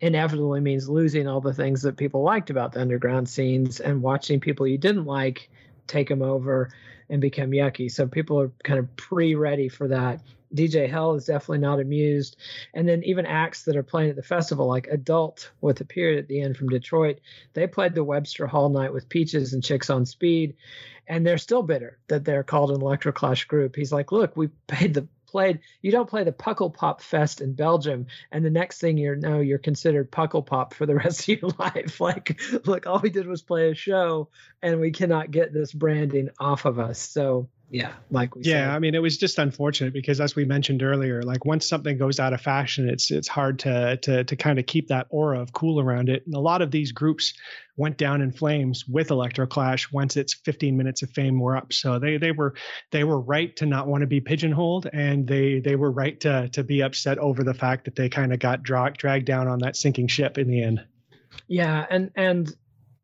[0.04, 4.38] inevitably means losing all the things that people liked about the underground scenes and watching
[4.38, 5.48] people you didn't like
[5.86, 6.70] take them over
[7.08, 7.90] and become yucky.
[7.90, 10.20] So people are kind of pre-ready for that.
[10.54, 12.36] DJ Hell is definitely not amused.
[12.74, 16.18] And then even acts that are playing at the festival, like Adult with a period
[16.18, 17.20] at the end from Detroit,
[17.54, 20.54] they played the Webster Hall night with Peaches and Chicks on Speed,
[21.08, 23.74] and they're still bitter that they're called an Electro Clash group.
[23.74, 28.06] He's like, look, we paid the played you don't play the Pukkelpop Fest in Belgium,
[28.30, 32.00] and the next thing you know, you're considered Pukkelpop for the rest of your life.
[32.00, 34.28] Like, look, all we did was play a show,
[34.62, 37.00] and we cannot get this branding off of us.
[37.00, 40.80] So yeah, like we Yeah, I mean, it was just unfortunate because, as we mentioned
[40.80, 44.60] earlier, like once something goes out of fashion, it's it's hard to to to kind
[44.60, 46.24] of keep that aura of cool around it.
[46.24, 47.34] And a lot of these groups
[47.76, 51.72] went down in flames with Electroclash once its 15 minutes of fame were up.
[51.72, 52.54] So they they were
[52.92, 56.48] they were right to not want to be pigeonholed, and they they were right to
[56.50, 59.58] to be upset over the fact that they kind of got dra- dragged down on
[59.58, 60.84] that sinking ship in the end.
[61.48, 62.54] Yeah, and and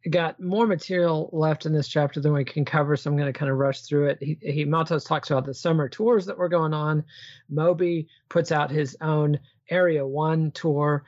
[0.08, 3.38] got more material left in this chapter than we can cover, so I'm going to
[3.38, 4.18] kind of rush through it.
[4.22, 7.04] He, he Matos talks about the summer tours that were going on.
[7.50, 9.38] Moby puts out his own
[9.68, 11.04] Area One tour.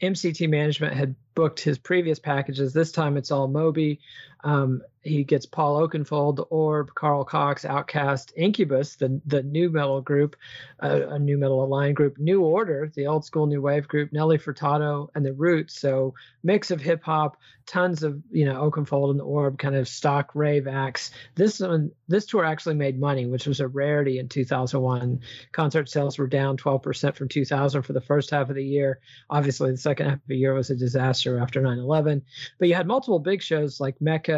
[0.00, 2.72] MCT Management had booked his previous packages.
[2.72, 4.00] This time it's all Moby.
[4.44, 10.00] Um, he gets Paul Oakenfold, The Orb, Carl Cox, Outkast, Incubus, the the new metal
[10.00, 10.36] group,
[10.82, 14.38] uh, a new metal aligned group, New Order, the old school new wave group, Nelly
[14.38, 15.78] Furtado, and the Roots.
[15.78, 16.14] So
[16.44, 17.36] mix of hip hop,
[17.66, 21.10] tons of you know Oakenfold and the Orb, kind of stock rave acts.
[21.34, 25.20] This one, this tour actually made money, which was a rarity in 2001.
[25.50, 29.00] Concert sales were down 12% from 2000 for the first half of the year.
[29.30, 32.22] Obviously, the second half of the year was a disaster after 9/11.
[32.60, 34.31] But you had multiple big shows like Mecca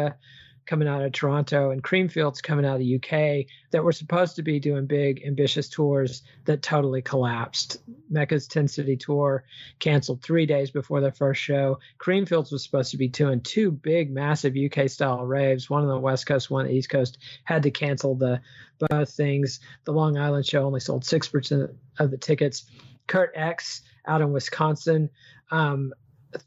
[0.65, 4.43] coming out of Toronto and Creamfields coming out of the UK that were supposed to
[4.43, 7.77] be doing big, ambitious tours that totally collapsed.
[8.09, 9.43] Mecca's 10 city tour
[9.79, 11.79] canceled three days before their first show.
[11.99, 15.99] Creamfields was supposed to be doing two big, massive UK style raves, one on the
[15.99, 18.41] West Coast, one on the East Coast, had to cancel the
[18.89, 19.59] both things.
[19.83, 22.65] The Long Island show only sold 6% of the tickets.
[23.07, 25.09] Kurt Eckes out in Wisconsin
[25.51, 25.93] um,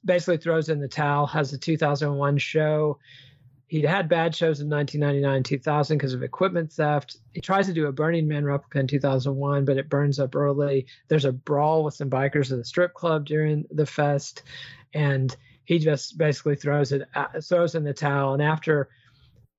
[0.04, 2.98] basically throws in the towel, has the 2001 show
[3.68, 7.18] He'd had bad shows in 1999 2000 because of equipment theft.
[7.32, 10.86] He tries to do a Burning Man replica in 2001, but it burns up early.
[11.08, 14.42] There's a brawl with some bikers at the strip club during the fest,
[14.94, 18.32] and he just basically throws it uh, throws in the towel.
[18.32, 18.88] And after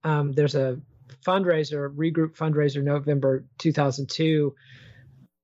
[0.03, 0.80] um, there's a
[1.26, 4.55] fundraiser, regroup fundraiser, November 2002.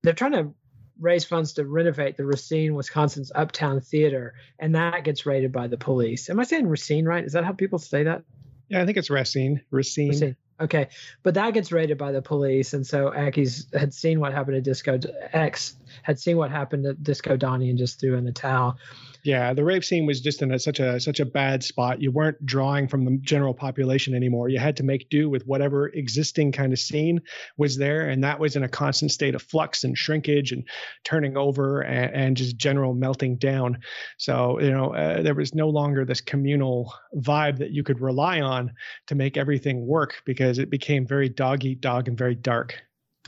[0.01, 0.53] They're trying to
[0.99, 5.77] raise funds to renovate the Racine, Wisconsin's Uptown Theater, and that gets raided by the
[5.77, 6.29] police.
[6.29, 7.23] Am I saying Racine right?
[7.23, 8.23] Is that how people say that?
[8.69, 9.61] Yeah, I think it's Racine.
[9.71, 10.09] Racine.
[10.09, 10.35] Racine.
[10.59, 10.87] Okay,
[11.21, 14.61] but that gets raided by the police, and so Aki's had seen what happened to
[14.61, 14.97] Disco
[15.33, 18.77] X had seen what happened to Disco Donnie and just threw in the towel.
[19.25, 21.99] Yeah, the rave scene was just in a, such a such a bad spot.
[21.99, 24.49] You weren't drawing from the general population anymore.
[24.49, 27.21] You had to make do with whatever existing kind of scene
[27.57, 30.63] was there, and that was in a constant state of flux and shrinkage and
[31.03, 33.79] turning over and, and just general melting down.
[34.17, 38.41] So you know uh, there was no longer this communal vibe that you could rely
[38.41, 38.73] on
[39.07, 42.79] to make everything work because it became very dog eat dog and very dark.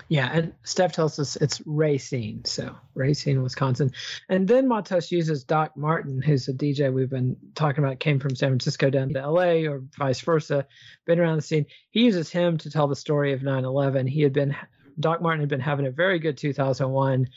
[0.10, 3.91] Yeah, and Steph tells us it's Racine, so Racine, Wisconsin.
[4.30, 8.36] And then Matos uses Doc Martin, who's a DJ we've been talking about, came from
[8.36, 10.66] San Francisco down to LA or vice versa,
[11.06, 11.66] been around the scene.
[11.91, 14.08] He uses him to tell the story of 9 11.
[14.08, 14.56] He had been,
[15.00, 17.28] Doc Martin had been having a very good 2001.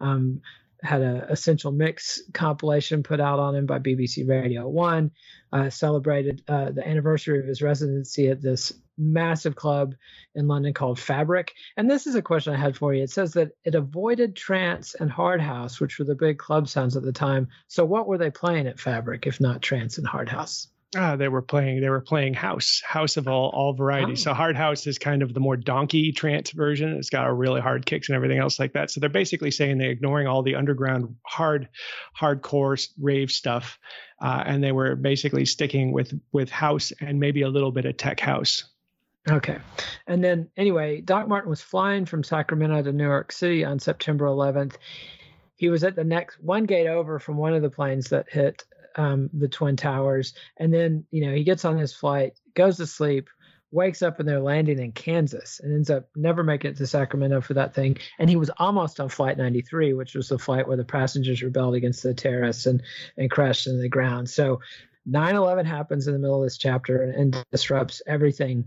[0.00, 0.42] Um,
[0.82, 5.10] had a essential mix compilation put out on him by BBC Radio One.
[5.52, 9.94] Uh, celebrated uh, the anniversary of his residency at this massive club
[10.34, 11.54] in London called Fabric.
[11.76, 13.02] And this is a question I had for you.
[13.02, 16.96] It says that it avoided trance and hard house, which were the big club sounds
[16.96, 17.48] at the time.
[17.68, 20.68] So what were they playing at Fabric if not trance and hard house?
[20.96, 21.82] Ah, they were playing.
[21.82, 24.22] They were playing house, house of all all varieties.
[24.22, 24.30] Oh.
[24.30, 26.94] So hard house is kind of the more donkey trance version.
[26.96, 28.90] It's got a really hard kicks and everything else like that.
[28.90, 31.68] So they're basically saying they're ignoring all the underground hard,
[32.18, 33.78] hardcore rave stuff,
[34.22, 37.98] uh, and they were basically sticking with with house and maybe a little bit of
[37.98, 38.64] tech house.
[39.30, 39.58] Okay.
[40.06, 44.26] And then, anyway, Doc Martin was flying from Sacramento to New York City on September
[44.26, 44.76] 11th.
[45.56, 48.64] He was at the next one gate over from one of the planes that hit
[48.96, 50.34] um, the Twin Towers.
[50.56, 53.28] And then, you know, he gets on his flight, goes to sleep,
[53.70, 57.40] wakes up, and they're landing in Kansas and ends up never making it to Sacramento
[57.40, 57.98] for that thing.
[58.18, 61.74] And he was almost on Flight 93, which was the flight where the passengers rebelled
[61.74, 62.82] against the terrorists and,
[63.16, 64.30] and crashed into the ground.
[64.30, 64.60] So
[65.06, 68.64] 9 11 happens in the middle of this chapter and, and disrupts everything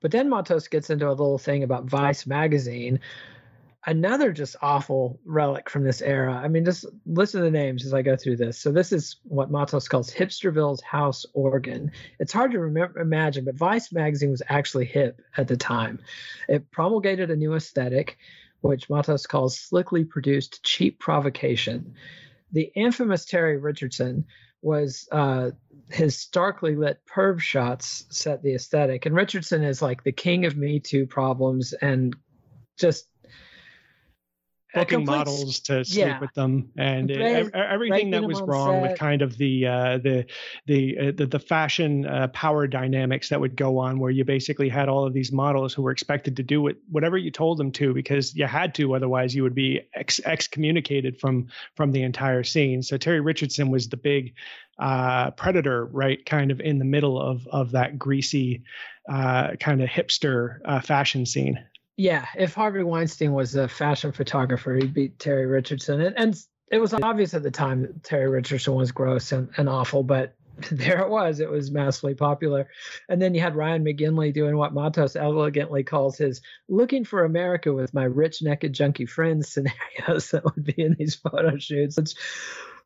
[0.00, 3.00] but then Matos gets into a little thing about Vice magazine,
[3.84, 6.34] another just awful relic from this era.
[6.34, 8.58] I mean, just listen to the names as I go through this.
[8.58, 11.90] So this is what Matos calls Hipsterville's house organ.
[12.18, 15.98] It's hard to remember, imagine, but Vice magazine was actually hip at the time.
[16.48, 18.18] It promulgated a new aesthetic,
[18.60, 21.94] which Matos calls slickly produced cheap provocation.
[22.52, 24.26] The infamous Terry Richardson
[24.60, 25.50] was uh,
[25.90, 29.06] his starkly lit perv shots set the aesthetic.
[29.06, 32.16] And Richardson is like the king of Me Too problems and
[32.78, 33.06] just
[34.74, 36.20] booking models to sleep yeah.
[36.20, 38.82] with them and it, everything that was wrong set.
[38.82, 40.26] with kind of the uh, the
[40.66, 44.68] the, uh, the, the fashion uh, power dynamics that would go on where you basically
[44.68, 47.70] had all of these models who were expected to do it whatever you told them
[47.72, 52.42] to because you had to otherwise you would be ex- excommunicated from from the entire
[52.42, 54.34] scene so Terry Richardson was the big
[54.78, 58.62] uh, predator right kind of in the middle of of that greasy
[59.08, 61.62] uh, kind of hipster uh, fashion scene
[61.96, 66.00] yeah, if Harvey Weinstein was a fashion photographer, he'd beat Terry Richardson.
[66.00, 69.68] And, and it was obvious at the time that Terry Richardson was gross and, and
[69.68, 70.34] awful, but
[70.70, 71.40] there it was.
[71.40, 72.68] It was massively popular.
[73.08, 77.72] And then you had Ryan McGinley doing what Matos elegantly calls his looking for America
[77.72, 81.98] with my rich, naked, junkie friends scenarios that would be in these photo shoots.
[81.98, 82.14] It's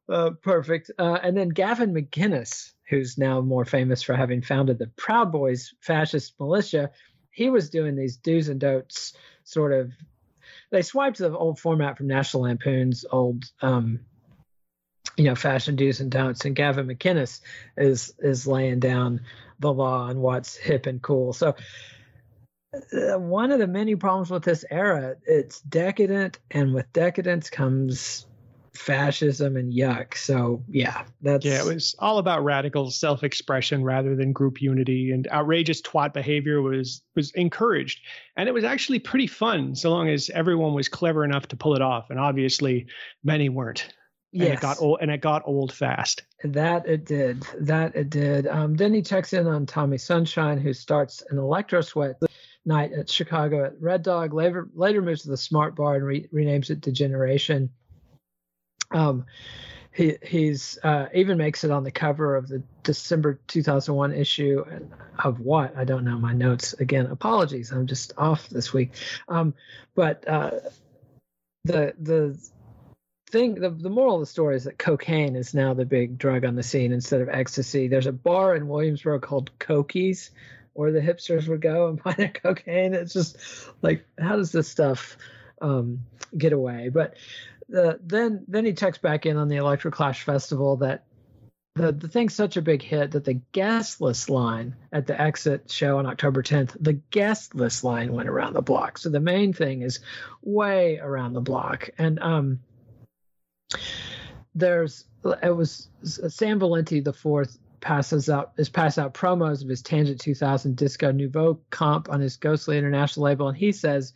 [0.09, 0.91] uh, perfect.
[0.99, 5.75] Uh, and then Gavin McInnes, who's now more famous for having founded the Proud Boys
[5.81, 6.91] fascist militia,
[7.37, 9.13] he was doing these do's and don'ts
[9.45, 9.93] sort of
[10.71, 14.01] they swiped the old format from National Lampoon's old um,
[15.17, 17.41] you know fashion do's and don'ts and Gavin McInnes
[17.77, 19.21] is is laying down
[19.61, 21.35] the law on what's hip and cool.
[21.35, 21.55] So
[22.75, 28.27] uh, one of the many problems with this era it's decadent and with decadence comes
[28.77, 30.17] fascism and yuck.
[30.17, 31.61] So yeah, that's yeah.
[31.61, 37.03] It was all about radical self-expression rather than group unity, and outrageous twat behavior was
[37.15, 38.01] was encouraged,
[38.37, 41.75] and it was actually pretty fun so long as everyone was clever enough to pull
[41.75, 42.11] it off.
[42.11, 42.87] And obviously,
[43.25, 43.89] many weren't.
[44.33, 44.59] And yes.
[44.59, 46.25] it got old and it got old fast.
[46.45, 47.47] That it did.
[47.61, 48.47] That it did.
[48.47, 52.21] Um, then he checks in on Tommy Sunshine, who starts an electro sweat
[52.67, 54.35] night at Chicago at Red Dog.
[54.35, 57.71] Later, later moves to the Smart Bar and re- renames it Degeneration.
[58.91, 59.27] Um,
[59.97, 64.63] he he's uh, even makes it on the cover of the December 2001 issue
[65.25, 67.07] of what I don't know my notes again.
[67.07, 68.93] Apologies, I'm just off this week.
[69.27, 69.55] Um,
[69.95, 70.51] but uh,
[71.65, 72.39] the the
[73.31, 76.45] thing the, the moral of the story is that cocaine is now the big drug
[76.45, 77.89] on the scene instead of ecstasy.
[77.89, 80.31] There's a bar in Williamsburg called Cokies
[80.75, 82.93] where the hipsters would go and buy their cocaine.
[82.93, 83.39] It's just
[83.81, 85.17] like how does this stuff
[85.63, 86.01] um,
[86.37, 86.91] get away?
[86.91, 87.15] But
[87.75, 91.05] uh, then then he checks back in on the Electroclash Festival that
[91.77, 95.71] the, the thing's such a big hit that the guest list line at the exit
[95.71, 98.97] show on October 10th, the guest list line went around the block.
[98.97, 100.01] So the main thing is
[100.43, 101.91] way around the block.
[101.99, 102.61] And um,
[104.55, 105.05] there's
[105.43, 110.21] it was Sam Valenti the fourth passes out is pass out promos of his Tangent
[110.21, 114.15] 2000 Disco Nouveau comp on his Ghostly International label, and he says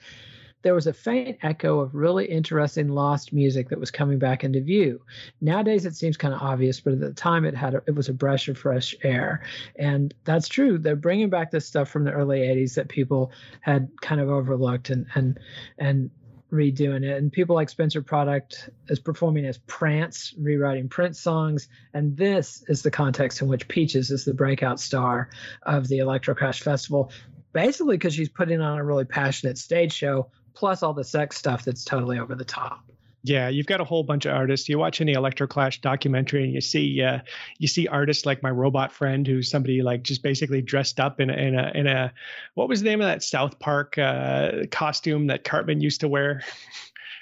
[0.63, 4.61] there was a faint echo of really interesting lost music that was coming back into
[4.61, 5.01] view.
[5.41, 8.09] Nowadays, it seems kind of obvious, but at the time, it had a, it was
[8.09, 9.43] a breath of fresh air,
[9.77, 10.79] and that's true.
[10.79, 14.91] They're bringing back this stuff from the early '80s that people had kind of overlooked
[14.91, 15.39] and and
[15.79, 16.11] and
[16.53, 17.17] redoing it.
[17.17, 21.69] And people like Spencer Product is performing as Prance, rewriting Prince songs.
[21.95, 25.31] And this is the context in which Peaches is the breakout star
[25.63, 27.13] of the Electro Clash Festival,
[27.53, 31.64] basically because she's putting on a really passionate stage show plus all the sex stuff
[31.64, 32.84] that's totally over the top.
[33.22, 34.68] Yeah, you've got a whole bunch of artists.
[34.68, 37.18] You watch any Electroclash documentary, and you see uh,
[37.59, 41.28] you see artists like my robot friend, who's somebody like just basically dressed up in
[41.28, 42.14] a in a in a
[42.55, 46.42] what was the name of that South Park uh, costume that Cartman used to wear?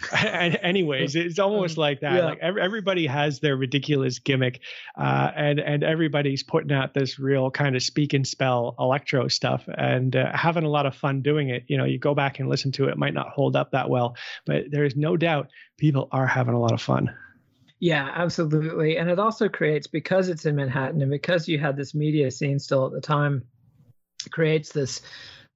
[0.63, 2.25] anyways it's almost um, like that yeah.
[2.25, 4.61] like every, everybody has their ridiculous gimmick
[4.97, 9.65] uh, and and everybody's putting out this real kind of speak and spell electro stuff
[9.77, 12.49] and uh, having a lot of fun doing it you know you go back and
[12.49, 16.09] listen to it, it might not hold up that well but there's no doubt people
[16.13, 17.13] are having a lot of fun
[17.81, 18.97] yeah, absolutely.
[18.99, 22.59] And it also creates, because it's in Manhattan and because you had this media scene
[22.59, 23.45] still at the time,
[24.31, 25.01] creates this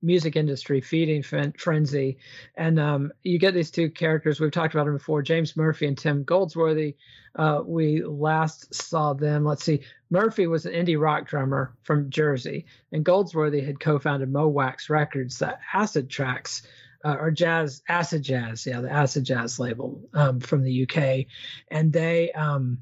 [0.02, 2.18] music industry feeding frenzy.
[2.56, 4.40] And um, you get these two characters.
[4.40, 6.96] We've talked about them before James Murphy and Tim Goldsworthy.
[7.36, 9.44] Uh, we last saw them.
[9.44, 9.80] Let's see.
[10.10, 14.90] Murphy was an indie rock drummer from Jersey, and Goldsworthy had co founded Mo Wax
[14.90, 16.62] Records, the acid tracks.
[17.04, 21.26] Uh, or jazz acid jazz yeah the acid jazz label um, from the uk
[21.68, 22.78] and they um,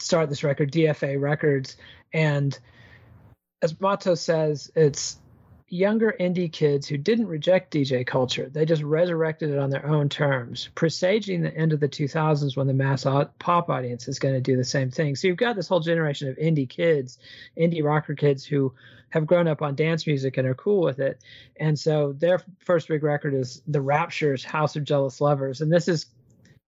[0.00, 1.76] started this record dfa records
[2.12, 2.58] and
[3.62, 5.19] as Matos says it's
[5.70, 8.50] younger indie kids who didn't reject DJ culture.
[8.52, 12.66] They just resurrected it on their own terms, presaging the end of the 2000s when
[12.66, 13.04] the mass
[13.38, 15.14] pop audience is going to do the same thing.
[15.14, 17.18] So you've got this whole generation of indie kids,
[17.56, 18.74] indie rocker kids who
[19.10, 21.22] have grown up on dance music and are cool with it.
[21.56, 25.60] And so their first big record is The Raptures House of Jealous Lovers.
[25.60, 26.06] And this is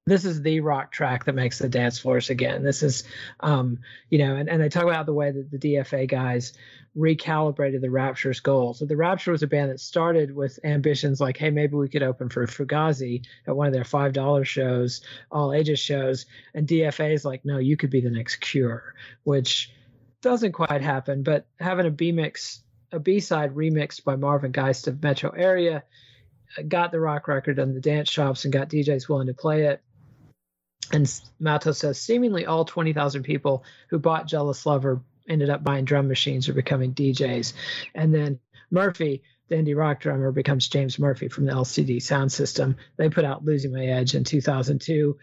[0.04, 2.64] this is the rock track that makes the dance floors again.
[2.64, 3.04] This is,
[3.38, 3.78] um,
[4.10, 6.54] you know, and, and they talk about the way that the DFA guys
[6.96, 8.80] recalibrated the Rapture's goals.
[8.80, 12.02] So the Rapture was a band that started with ambitions like, hey, maybe we could
[12.02, 17.14] open for Fugazi at one of their five dollar shows, all ages shows, and DFA
[17.14, 19.72] is like, no, you could be the next Cure, which
[20.20, 21.22] doesn't quite happen.
[21.22, 25.84] But having a B mix, a B side remixed by Morgan Geist of Metro Area,
[26.66, 29.80] got the rock record on the dance shops and got DJs willing to play it
[30.92, 36.08] and Matos says seemingly all 20,000 people who bought Jealous Lover ended up buying drum
[36.08, 37.54] machines or becoming DJs.
[37.94, 38.40] And then
[38.70, 42.76] Murphy, the indie rock drummer, becomes James Murphy from the LCD sound system.
[42.96, 45.18] They put out Losing My Edge in 2002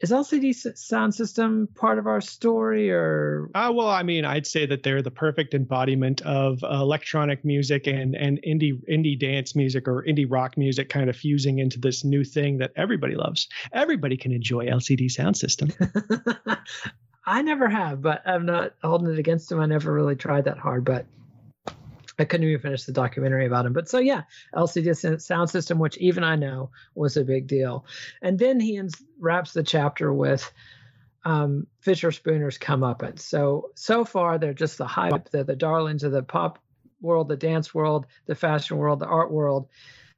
[0.00, 3.48] is LCD sound system part of our story or?
[3.54, 8.14] Uh, well, I mean, I'd say that they're the perfect embodiment of electronic music and,
[8.14, 12.24] and indie indie dance music or indie rock music kind of fusing into this new
[12.24, 13.48] thing that everybody loves.
[13.72, 15.72] Everybody can enjoy LCD sound system.
[17.26, 19.60] I never have, but I'm not holding it against them.
[19.60, 21.06] I never really tried that hard, but
[22.18, 23.72] I couldn't even finish the documentary about him.
[23.72, 24.22] But so yeah,
[24.54, 27.86] LCD sound system, which even I know was a big deal.
[28.22, 28.80] And then he
[29.18, 30.50] wraps the chapter with
[31.24, 33.20] um, Fischerspooner's comeuppance.
[33.20, 36.58] So so far they're just the hype, they're the darlings of the pop
[37.00, 39.68] world, the dance world, the fashion world, the art world.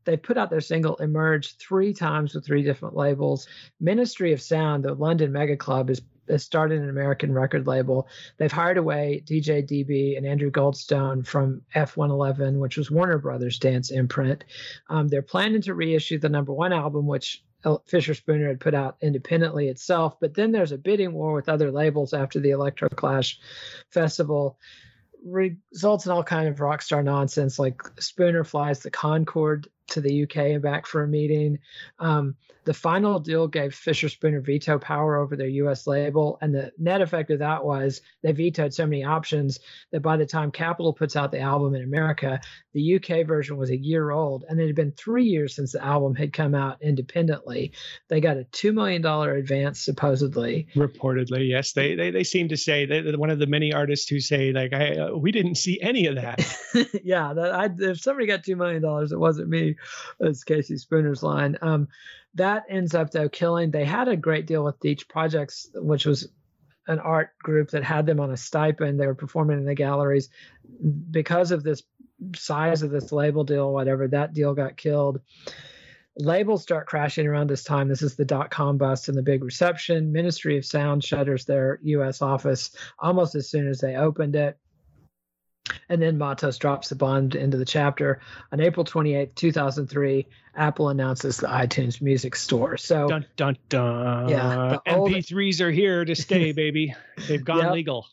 [0.05, 3.49] They put out their single Emerge three times with three different labels.
[3.80, 6.01] Ministry of Sound, the London mega club, is
[6.36, 8.08] started an American record label.
[8.36, 13.90] They've hired away DJ DB and Andrew Goldstone from F111, which was Warner Brothers dance
[13.90, 14.44] imprint.
[14.88, 19.68] Um, they're planning to reissue the number one album, which Fischerspooner had put out independently
[19.68, 20.20] itself.
[20.20, 23.36] But then there's a bidding war with other labels after the Electroclash
[23.90, 24.58] Festival
[25.24, 30.22] results in all kind of rock star nonsense like Spooner flies the Concorde to the
[30.24, 31.59] UK and back for a meeting.
[31.99, 37.01] Um, the final deal gave Fischerspooner veto power over their US label, and the net
[37.01, 39.61] effect of that was they vetoed so many options
[39.93, 42.41] that by the time Capitol puts out the album in America,
[42.74, 45.84] the UK version was a year old, and it had been three years since the
[45.84, 47.72] album had come out independently.
[48.09, 50.66] They got a two million dollar advance, supposedly.
[50.74, 51.72] Reportedly, yes.
[51.72, 54.72] They they, they seem to say that one of the many artists who say like,
[54.72, 56.41] I, uh, "We didn't see any of that."
[57.05, 59.75] yeah, that I, if somebody got two million dollars, it wasn't me.
[60.20, 61.56] It's Casey Spooner's line.
[61.62, 61.88] Um,
[62.34, 63.70] that ends up though killing.
[63.70, 66.28] They had a great deal with Deitch Projects, which was
[66.86, 69.00] an art group that had them on a stipend.
[69.00, 70.28] They were performing in the galleries.
[71.10, 71.82] Because of this
[72.34, 75.20] size of this label deal, whatever, that deal got killed.
[76.18, 77.88] Labels start crashing around this time.
[77.88, 80.12] This is the dot com bust and the big reception.
[80.12, 84.58] Ministry of Sound shutters their US office almost as soon as they opened it.
[85.88, 88.20] And then Matos drops the bond into the chapter.
[88.52, 92.76] On April 28th, 2003, Apple announces the iTunes Music Store.
[92.76, 94.28] So, dun, dun, dun.
[94.28, 95.68] Yeah, MP3s old...
[95.68, 96.94] are here to stay, baby.
[97.28, 97.72] They've gone yep.
[97.72, 98.06] legal.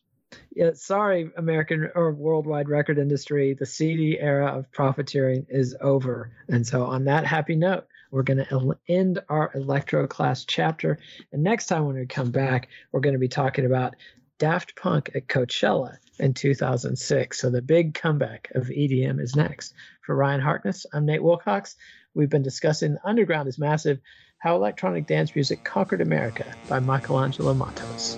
[0.55, 3.53] Yeah, sorry, American or worldwide record industry.
[3.53, 6.31] The CD era of profiteering is over.
[6.47, 10.99] And so, on that happy note, we're going to end our electroclash chapter.
[11.31, 13.95] And next time when we come back, we're going to be talking about
[14.39, 17.39] Daft Punk at Coachella in 2006.
[17.39, 19.73] So the big comeback of EDM is next.
[20.01, 21.75] For Ryan Harkness, I'm Nate Wilcox.
[22.13, 23.99] We've been discussing Underground is Massive
[24.39, 28.17] How Electronic Dance Music Conquered America by Michelangelo Matos.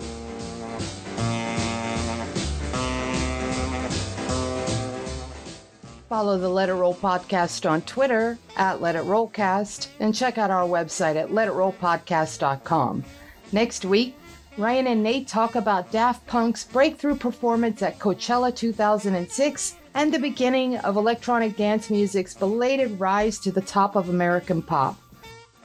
[6.07, 10.51] Follow the Let It Roll podcast on Twitter at Let It Rollcast and check out
[10.51, 13.03] our website at letitrollpodcast.com.
[13.51, 14.15] Next week,
[14.57, 20.77] Ryan and Nate talk about Daft Punk's breakthrough performance at Coachella 2006 and the beginning
[20.77, 24.97] of electronic dance music's belated rise to the top of American pop.